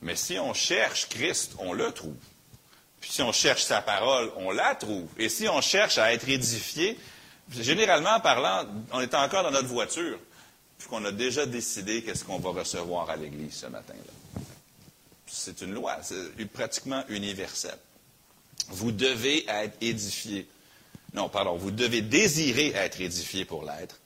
[0.00, 2.16] Mais si on cherche Christ, on le trouve.
[3.00, 5.06] Puis si on cherche sa parole, on la trouve.
[5.18, 6.98] Et si on cherche à être édifié,
[7.48, 10.18] généralement parlant, on est encore dans notre voiture,
[10.78, 14.42] puis qu'on a déjà décidé qu'est-ce qu'on va recevoir à l'Église ce matin-là.
[15.28, 17.78] C'est une loi, c'est pratiquement universelle.
[18.66, 20.48] Vous devez être édifié
[21.14, 24.00] non, pardon, vous devez désirer être édifié pour l'être.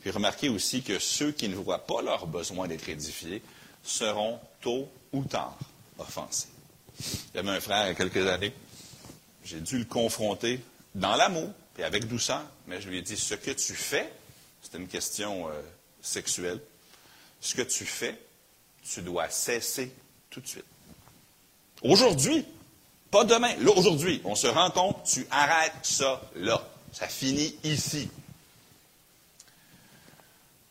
[0.00, 3.42] Puis remarquez aussi que ceux qui ne voient pas leur besoin d'être édifiés
[3.82, 5.58] seront tôt ou tard
[5.98, 6.48] offensés.
[7.00, 8.52] Il y avait un frère il y a quelques années,
[9.44, 10.60] j'ai dû le confronter
[10.94, 14.12] dans l'amour et avec douceur, mais je lui ai dit ce que tu fais,
[14.62, 15.52] c'était une question euh,
[16.02, 16.60] sexuelle,
[17.40, 18.18] ce que tu fais,
[18.82, 19.92] tu dois cesser
[20.30, 20.64] tout de suite.
[21.82, 22.44] Aujourd'hui,
[23.14, 24.20] pas demain, là, aujourd'hui.
[24.24, 26.60] On se rend compte, tu arrêtes ça là.
[26.92, 28.10] Ça finit ici.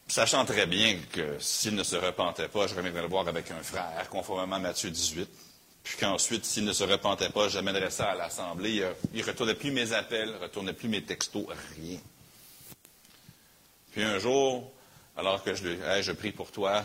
[0.09, 3.63] Sachant très bien que s'il ne se repentait pas, je reviendrais le voir avec un
[3.63, 5.29] frère, conformément à Matthieu 18.
[5.85, 8.85] puis qu'ensuite, s'il ne se repentait pas, j'amènerais ça à l'Assemblée.
[9.13, 11.45] Il ne retournait plus mes appels, ne retournait plus mes textos,
[11.77, 11.99] rien.
[13.93, 14.69] Puis un jour,
[15.15, 16.83] alors que je lui hey, je prie pour toi,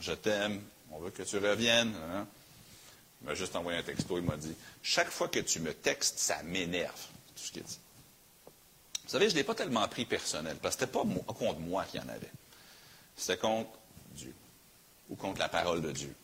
[0.00, 1.94] je t'aime, on veut que tu reviennes.
[2.14, 2.28] Hein?
[3.20, 6.18] Il m'a juste envoyé un texto, il m'a dit Chaque fois que tu me textes,
[6.18, 7.00] ça m'énerve.
[7.36, 7.78] Tout ce qu'il dit.
[9.04, 11.58] Vous savez, je ne l'ai pas tellement pris personnel, parce que ce n'était pas contre
[11.58, 12.30] moi qu'il y en avait.
[13.16, 13.70] C'était contre
[14.14, 14.34] Dieu,
[15.08, 16.14] ou contre la parole de Dieu,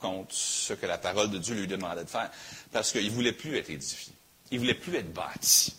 [0.00, 2.30] contre ce que la parole de Dieu lui demandait de faire,
[2.72, 4.12] parce qu'il ne voulait plus être édifié.
[4.50, 5.74] Il ne voulait plus être bâti.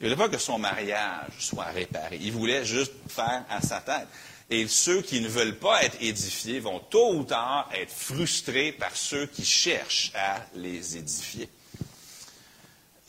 [0.00, 2.18] Il ne voulait pas que son mariage soit réparé.
[2.20, 4.06] Il voulait juste faire à sa tête.
[4.50, 8.94] Et ceux qui ne veulent pas être édifiés vont tôt ou tard être frustrés par
[8.94, 11.48] ceux qui cherchent à les édifier.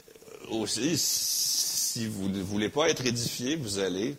[0.01, 4.15] Euh, aussi, si vous ne voulez pas être édifiés, vous allez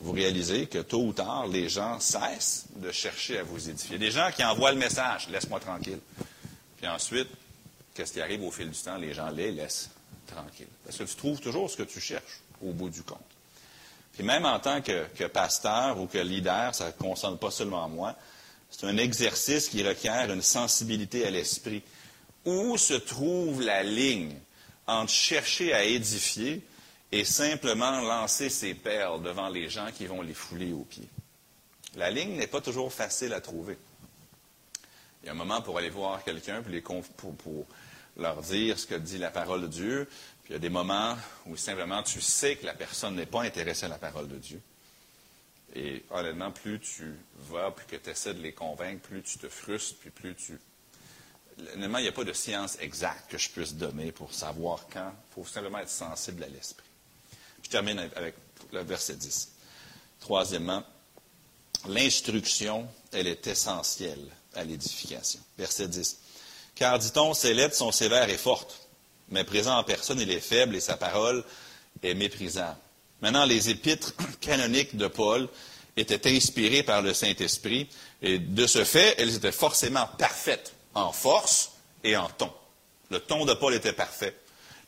[0.00, 3.98] vous réaliser que tôt ou tard, les gens cessent de chercher à vous édifier.
[3.98, 6.00] Des gens qui envoient le message, laisse-moi tranquille.
[6.76, 7.28] Puis ensuite,
[7.94, 8.96] qu'est-ce qui arrive au fil du temps?
[8.96, 9.90] Les gens les laissent
[10.26, 10.66] tranquilles.
[10.84, 13.35] Parce que tu trouves toujours ce que tu cherches au bout du compte.
[14.16, 18.16] Puis même en tant que, pasteur ou que leader, ça ne concerne pas seulement moi,
[18.70, 21.82] c'est un exercice qui requiert une sensibilité à l'esprit.
[22.46, 24.34] Où se trouve la ligne
[24.86, 26.62] entre chercher à édifier
[27.12, 31.08] et simplement lancer ses perles devant les gens qui vont les fouler aux pieds?
[31.96, 33.76] La ligne n'est pas toujours facile à trouver.
[35.22, 37.66] Il y a un moment pour aller voir quelqu'un pour, pour
[38.16, 40.08] leur dire ce que dit la parole de Dieu,
[40.46, 43.42] puis il y a des moments où simplement tu sais que la personne n'est pas
[43.42, 44.62] intéressée à la parole de Dieu.
[45.74, 47.16] Et honnêtement, plus tu
[47.50, 50.60] vas, plus que tu essaies de les convaincre, plus tu te frustres, puis plus tu.
[51.74, 55.12] Honnêtement, il n'y a pas de science exacte que je puisse donner pour savoir quand.
[55.30, 56.86] Il faut simplement être sensible à l'esprit.
[57.64, 58.36] Je termine avec
[58.70, 59.50] le verset 10.
[60.20, 60.84] Troisièmement,
[61.88, 65.40] l'instruction, elle est essentielle à l'édification.
[65.58, 66.18] Verset 10.
[66.76, 68.85] Car, dit-on, ces lettres sont sévères et fortes
[69.30, 71.44] mais présent en personne, il est faible et sa parole
[72.02, 72.76] est méprisable.
[73.20, 75.48] Maintenant, les épîtres canoniques de Paul
[75.96, 77.88] étaient inspirées par le Saint-Esprit,
[78.22, 81.72] et de ce fait, elles étaient forcément parfaites en force
[82.04, 82.52] et en ton.
[83.10, 84.34] Le ton de Paul était parfait.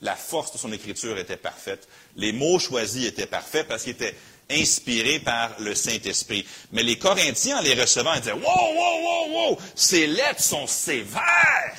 [0.00, 1.88] La force de son écriture était parfaite.
[2.16, 4.14] Les mots choisis étaient parfaits parce qu'ils étaient
[4.50, 6.46] inspirés par le Saint-Esprit.
[6.72, 11.76] Mais les Corinthiens, en les recevant, disaient Wow, wow, wow, wow, ces lettres sont sévères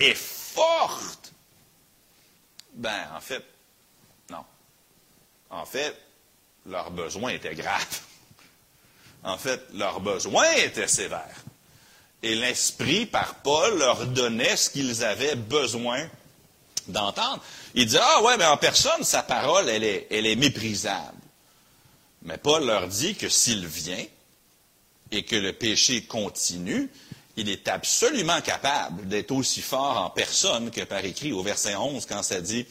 [0.00, 1.17] et fortes.
[2.78, 3.44] Ben, en fait,
[4.30, 4.44] non.
[5.50, 5.94] En fait,
[6.64, 8.00] leurs besoins étaient graves.
[9.24, 11.42] En fait, leurs besoins étaient sévères.
[12.22, 16.08] Et l'Esprit, par Paul, leur donnait ce qu'ils avaient besoin
[16.86, 17.42] d'entendre.
[17.74, 21.18] Il dit, ah ouais, mais en personne, sa parole, elle est, elle est méprisable.
[22.22, 24.04] Mais Paul leur dit que s'il vient
[25.10, 26.88] et que le péché continue,
[27.38, 32.04] il est absolument capable d'être aussi fort en personne que par écrit au verset 11
[32.06, 32.66] quand ça dit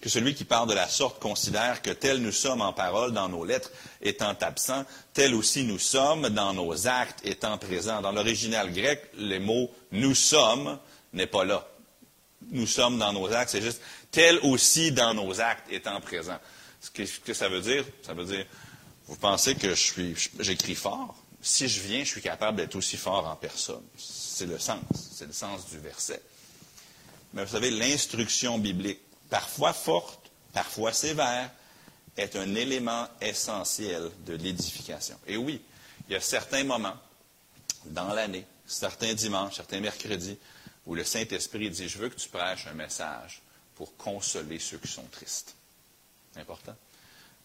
[0.00, 3.28] que celui qui parle de la sorte considère que tel nous sommes en parole dans
[3.28, 3.70] nos lettres
[4.02, 8.02] étant absents, tel aussi nous sommes dans nos actes étant présents.
[8.02, 10.78] Dans l'original grec, le mot nous sommes
[11.14, 11.66] n'est pas là.
[12.50, 13.80] Nous sommes dans nos actes, c'est juste
[14.10, 16.40] tel aussi dans nos actes étant présents.
[16.80, 18.44] Ce que, que ça veut dire, ça veut dire,
[19.06, 19.74] vous pensez que
[20.40, 21.16] j'écris fort?
[21.44, 23.82] Si je viens, je suis capable d'être aussi fort en personne.
[23.98, 24.80] C'est le sens,
[25.12, 26.22] c'est le sens du verset.
[27.34, 31.50] Mais vous savez, l'instruction biblique, parfois forte, parfois sévère,
[32.16, 35.18] est un élément essentiel de l'édification.
[35.26, 35.60] Et oui,
[36.08, 36.96] il y a certains moments
[37.86, 40.38] dans l'année, certains dimanches, certains mercredis,
[40.86, 43.42] où le Saint-Esprit dit, je veux que tu prêches un message
[43.74, 45.54] pour consoler ceux qui sont tristes.
[46.36, 46.74] Important.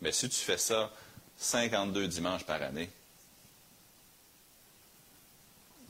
[0.01, 0.89] Mais si tu fais ça
[1.38, 2.89] 52 dimanches par année,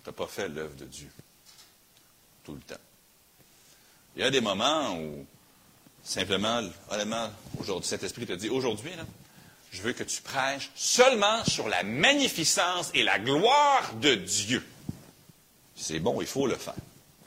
[0.04, 1.10] tu n'as pas fait l'œuvre de Dieu
[2.44, 2.82] tout le temps.
[4.16, 5.26] Il y a des moments où,
[6.04, 8.92] simplement, honnêtement, aujourd'hui, cet esprit te dit, aujourd'hui,
[9.72, 14.66] je veux que tu prêches seulement sur la magnificence et la gloire de Dieu.
[15.76, 16.74] C'est bon, il faut le faire.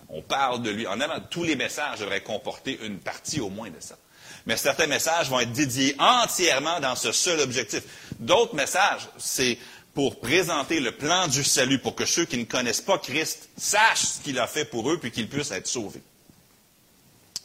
[0.08, 0.86] On parle de lui.
[0.86, 3.96] En avant, tous les messages devraient comporter une partie au moins de ça.
[4.44, 7.82] Mais certains messages vont être dédiés entièrement dans ce seul objectif.
[8.18, 9.56] D'autres messages, c'est
[9.94, 14.06] pour présenter le plan du salut, pour que ceux qui ne connaissent pas Christ sachent
[14.06, 16.02] ce qu'il a fait pour eux, puis qu'ils puissent être sauvés.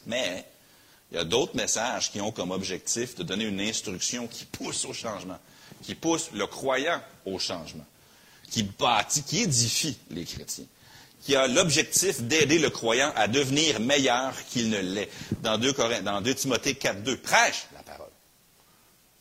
[0.06, 0.46] Mais
[1.10, 4.84] il y a d'autres messages qui ont comme objectif de donner une instruction qui pousse
[4.86, 5.38] au changement,
[5.82, 7.86] qui pousse le croyant au changement,
[8.50, 10.64] qui bâtit, qui édifie les chrétiens,
[11.22, 15.10] qui a l'objectif d'aider le croyant à devenir meilleur qu'il ne l'est.
[15.42, 15.72] Dans 2,
[16.02, 18.08] dans 2 Timothée 4.2, prêche la parole.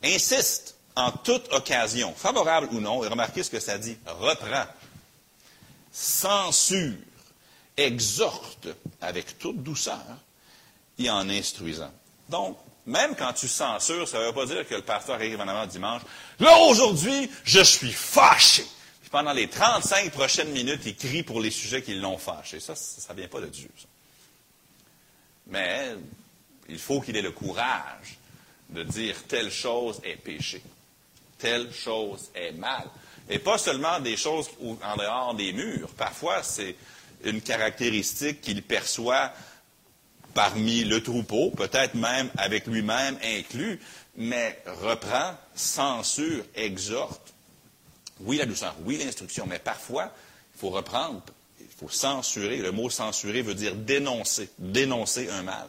[0.04, 4.66] Insiste en toute occasion, favorable ou non, et remarquez ce que ça dit, reprend,
[5.92, 6.98] censure
[7.78, 8.68] exhorte
[9.00, 10.04] avec toute douceur
[10.98, 11.92] et en instruisant.
[12.30, 15.48] Donc, même quand tu censures, ça ne veut pas dire que le pasteur arrive en
[15.48, 16.02] avant dimanche.
[16.40, 18.66] Là, aujourd'hui, je suis fâché.
[19.02, 22.60] Puis pendant les 35 prochaines minutes, il crie pour les sujets qui l'ont fâché.
[22.60, 23.70] Ça, ça ne vient pas de Dieu.
[25.46, 25.96] Mais
[26.70, 28.18] il faut qu'il ait le courage
[28.70, 30.62] de dire telle chose est péché,
[31.38, 32.86] telle chose est mal.
[33.30, 35.90] Et pas seulement des choses en dehors des murs.
[35.98, 36.76] Parfois, c'est
[37.24, 39.32] une caractéristique qu'il perçoit
[40.34, 43.80] parmi le troupeau, peut-être même avec lui-même inclus,
[44.16, 47.34] mais reprend, censure, exhorte.
[48.20, 50.12] Oui, la douceur, oui, l'instruction, mais parfois,
[50.56, 51.22] il faut reprendre,
[51.60, 52.58] il faut censurer.
[52.58, 55.68] Le mot censurer veut dire dénoncer, dénoncer un mal.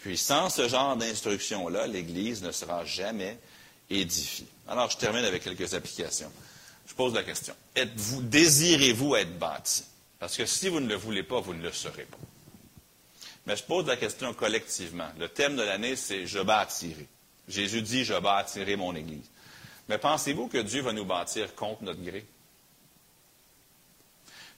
[0.00, 3.38] Puis sans ce genre d'instruction-là, l'Église ne sera jamais
[4.68, 6.30] Alors, je termine avec quelques applications.
[6.86, 7.54] Je pose la question.
[7.74, 9.84] Êtes-vous, désirez-vous être bâti?
[10.18, 12.18] Parce que si vous ne le voulez pas, vous ne le serez pas.
[13.46, 15.08] Mais je pose la question collectivement.
[15.18, 17.06] Le thème de l'année, c'est Je bâtirai.
[17.48, 19.28] Jésus dit Je bâtirai mon Église.
[19.88, 22.24] Mais pensez-vous que Dieu va nous bâtir contre notre gré?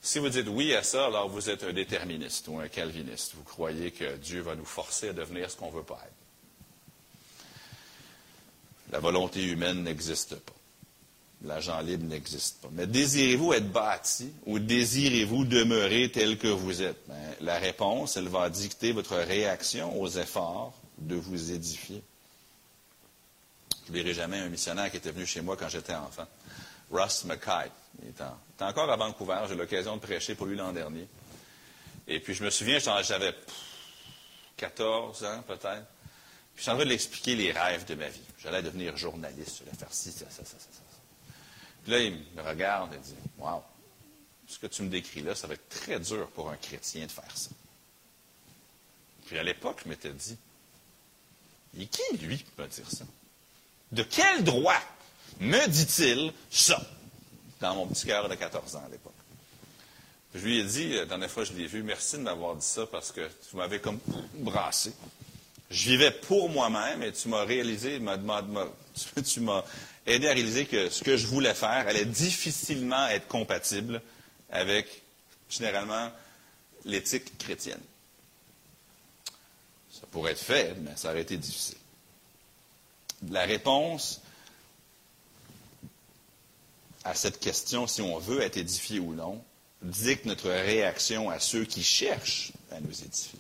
[0.03, 3.35] Si vous dites oui à ça, alors vous êtes un déterministe ou un calviniste.
[3.35, 6.22] Vous croyez que Dieu va nous forcer à devenir ce qu'on ne veut pas être.
[8.93, 10.53] La volonté humaine n'existe pas.
[11.45, 12.69] L'agent libre n'existe pas.
[12.73, 16.99] Mais désirez-vous être bâti ou désirez-vous demeurer tel que vous êtes?
[17.09, 22.03] Ben, la réponse, elle va dicter votre réaction aux efforts de vous édifier.
[23.83, 26.27] Je n'oublierai jamais un missionnaire qui était venu chez moi quand j'étais enfant.
[26.93, 27.71] Russ McKay.
[28.03, 28.23] Il était,
[28.61, 29.41] encore à Vancouver.
[29.49, 31.09] J'ai eu l'occasion de prêcher pour lui l'an dernier.
[32.07, 33.35] Et puis, je me souviens, j'avais
[34.57, 35.87] 14 ans, peut-être.
[36.55, 38.21] Puis, je suis en train de l'expliquer les rêves de ma vie.
[38.39, 39.59] J'allais devenir journaliste.
[39.59, 40.83] J'allais faire ci, ça, ça, ça, ça.
[41.83, 43.63] Puis là, il me regarde et dit Waouh,
[44.47, 47.11] ce que tu me décris là, ça va être très dur pour un chrétien de
[47.11, 47.51] faire ça.
[49.27, 50.37] Puis à l'époque, je m'étais dit
[51.79, 53.05] Et qui, lui, peut dire ça?
[53.91, 54.81] De quel droit
[55.41, 56.81] me dit-il ça
[57.61, 59.13] dans mon petit cœur de 14 ans à l'époque.
[60.35, 62.87] Je lui ai dit, la dernière fois je l'ai vu, merci de m'avoir dit ça
[62.87, 63.99] parce que tu m'avais comme
[64.35, 64.93] brassé.
[65.73, 67.99] Je vivais pour moi-même et tu m'as réalisé,
[69.27, 69.65] tu m'as
[70.07, 74.03] aidé à réaliser que ce que je voulais faire allait difficilement être compatible
[74.51, 74.87] avec,
[75.49, 76.11] généralement,
[76.85, 77.81] l'éthique chrétienne.
[79.91, 81.79] Ça pourrait être fait, mais ça aurait été difficile.
[83.31, 84.21] La réponse
[87.03, 89.43] à cette question, si on veut être édifié ou non,
[89.81, 93.39] dicte notre réaction à ceux qui cherchent à nous édifier.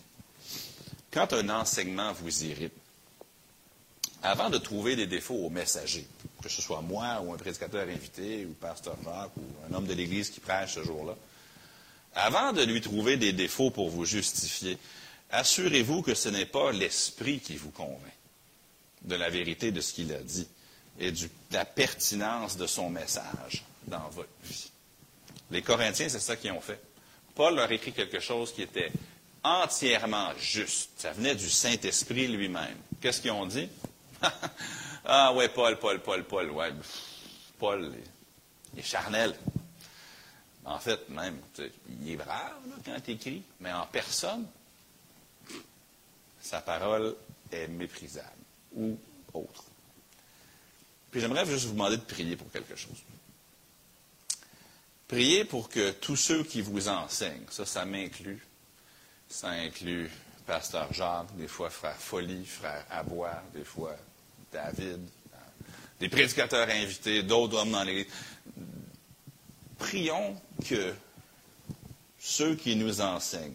[1.12, 2.72] Quand un enseignement vous irrite,
[4.22, 6.06] avant de trouver des défauts au messager,
[6.42, 9.94] que ce soit moi ou un prédicateur invité ou pasteur Jacques ou un homme de
[9.94, 11.14] l'Église qui prêche ce jour-là,
[12.14, 14.78] avant de lui trouver des défauts pour vous justifier,
[15.30, 18.12] assurez-vous que ce n'est pas l'esprit qui vous convainc
[19.02, 20.46] de la vérité de ce qu'il a dit
[20.98, 24.70] et de la pertinence de son message dans votre vie.
[25.50, 26.80] Les Corinthiens, c'est ça qu'ils ont fait.
[27.34, 28.92] Paul leur écrit quelque chose qui était
[29.42, 30.90] entièrement juste.
[30.96, 32.76] Ça venait du Saint-Esprit lui-même.
[33.00, 33.68] Qu'est-ce qu'ils ont dit?
[35.04, 36.72] ah ouais, Paul, Paul, Paul, Paul, ouais.
[37.58, 37.92] Paul,
[38.76, 39.34] est charnel.
[40.64, 41.38] En fait, même,
[42.00, 44.46] il est brave quand il écrit, mais en personne,
[46.40, 47.16] sa parole
[47.50, 48.28] est méprisable
[48.74, 48.96] ou
[49.34, 49.64] autre.
[51.10, 52.96] Puis j'aimerais juste vous demander de prier pour quelque chose.
[55.08, 58.46] Priez pour que tous ceux qui vous enseignent, ça, ça m'inclut,
[59.32, 60.10] ça inclut
[60.46, 63.96] Pasteur Jacques, des fois Frère Folie, Frère Abois, des fois
[64.52, 65.00] David,
[66.00, 68.06] des prédicateurs invités, d'autres hommes dans l'Église.
[69.78, 70.94] Prions que
[72.18, 73.54] ceux qui nous enseignent,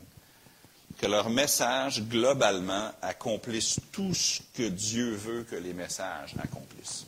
[0.97, 7.05] que leur message globalement accomplisse tout ce que Dieu veut que les messages accomplissent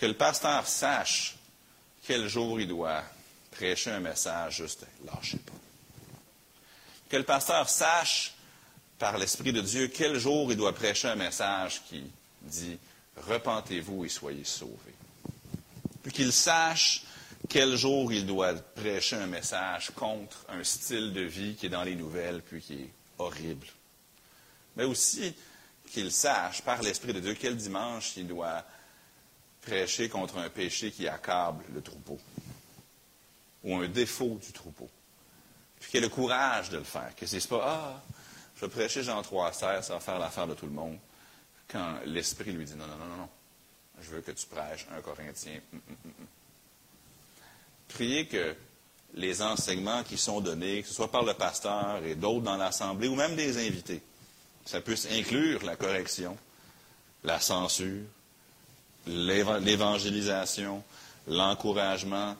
[0.00, 1.36] que le pasteur sache
[2.06, 3.02] quel jour il doit
[3.50, 5.69] prêcher un message, juste lâchez pas.
[7.10, 8.34] Que le pasteur sache,
[8.98, 12.04] par l'Esprit de Dieu, quel jour il doit prêcher un message qui
[12.42, 12.78] dit
[13.16, 14.94] Repentez-vous et soyez sauvés.
[16.02, 17.02] Puis qu'il sache
[17.48, 21.82] quel jour il doit prêcher un message contre un style de vie qui est dans
[21.82, 23.66] les nouvelles, puis qui est horrible.
[24.76, 25.34] Mais aussi
[25.90, 28.64] qu'il sache, par l'Esprit de Dieu, quel dimanche il doit
[29.62, 32.18] prêcher contre un péché qui accable le troupeau
[33.64, 34.88] ou un défaut du troupeau.
[35.80, 38.02] Puis qu'il ait le courage de le faire, que ce n'est pas Ah,
[38.56, 40.98] je vais prêcher Jean 3, 16, ça va faire l'affaire de tout le monde.
[41.66, 43.28] Quand l'Esprit lui dit Non, non, non, non, non,
[44.00, 45.60] je veux que tu prêches un Corinthien.
[45.72, 46.26] Hum, hum, hum,
[47.88, 48.54] Priez que
[49.14, 53.08] les enseignements qui sont donnés, que ce soit par le pasteur et d'autres dans l'Assemblée,
[53.08, 54.02] ou même des invités.
[54.64, 56.36] Ça puisse inclure la correction,
[57.24, 58.04] la censure,
[59.06, 60.84] l'évangélisation,
[61.26, 62.36] l'encouragement,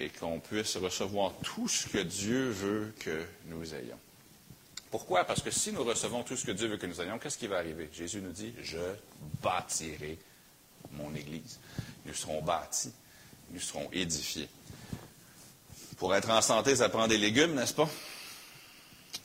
[0.00, 3.98] et qu'on puisse recevoir tout ce que Dieu veut que nous ayons.
[4.90, 5.24] Pourquoi?
[5.24, 7.46] Parce que si nous recevons tout ce que Dieu veut que nous ayons, qu'est-ce qui
[7.46, 7.88] va arriver?
[7.92, 8.78] Jésus nous dit, je
[9.42, 10.18] bâtirai
[10.92, 11.60] mon Église.
[12.06, 12.92] Nous serons bâtis,
[13.50, 14.48] nous serons édifiés.
[15.98, 17.88] Pour être en santé, ça prend des légumes, n'est-ce pas?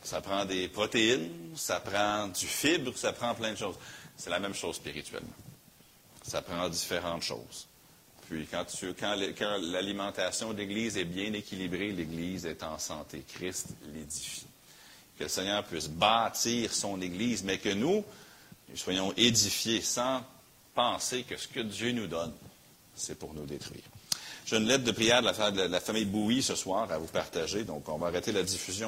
[0.04, 3.78] Ça prend des protéines, ça prend du fibre, ça prend plein de choses.
[4.18, 5.34] C'est la même chose spirituellement.
[6.22, 7.68] Ça prend différentes choses.
[8.30, 8.66] Puis quand,
[9.62, 13.24] l'alimentation d'Église est bien équilibrée, l'Église est en santé.
[13.28, 14.48] Christ l'édifie.
[15.18, 18.04] Que le Seigneur puisse bâtir son Église, mais que nous,
[18.70, 20.22] nous soyons édifiés sans
[20.74, 22.34] penser que ce que Dieu nous donne,
[22.96, 23.84] c'est pour nous détruire.
[24.46, 27.90] J'ai une lettre de prière de la, famille Bouy ce soir à vous partager, donc
[27.90, 28.84] on va arrêter la diffusion.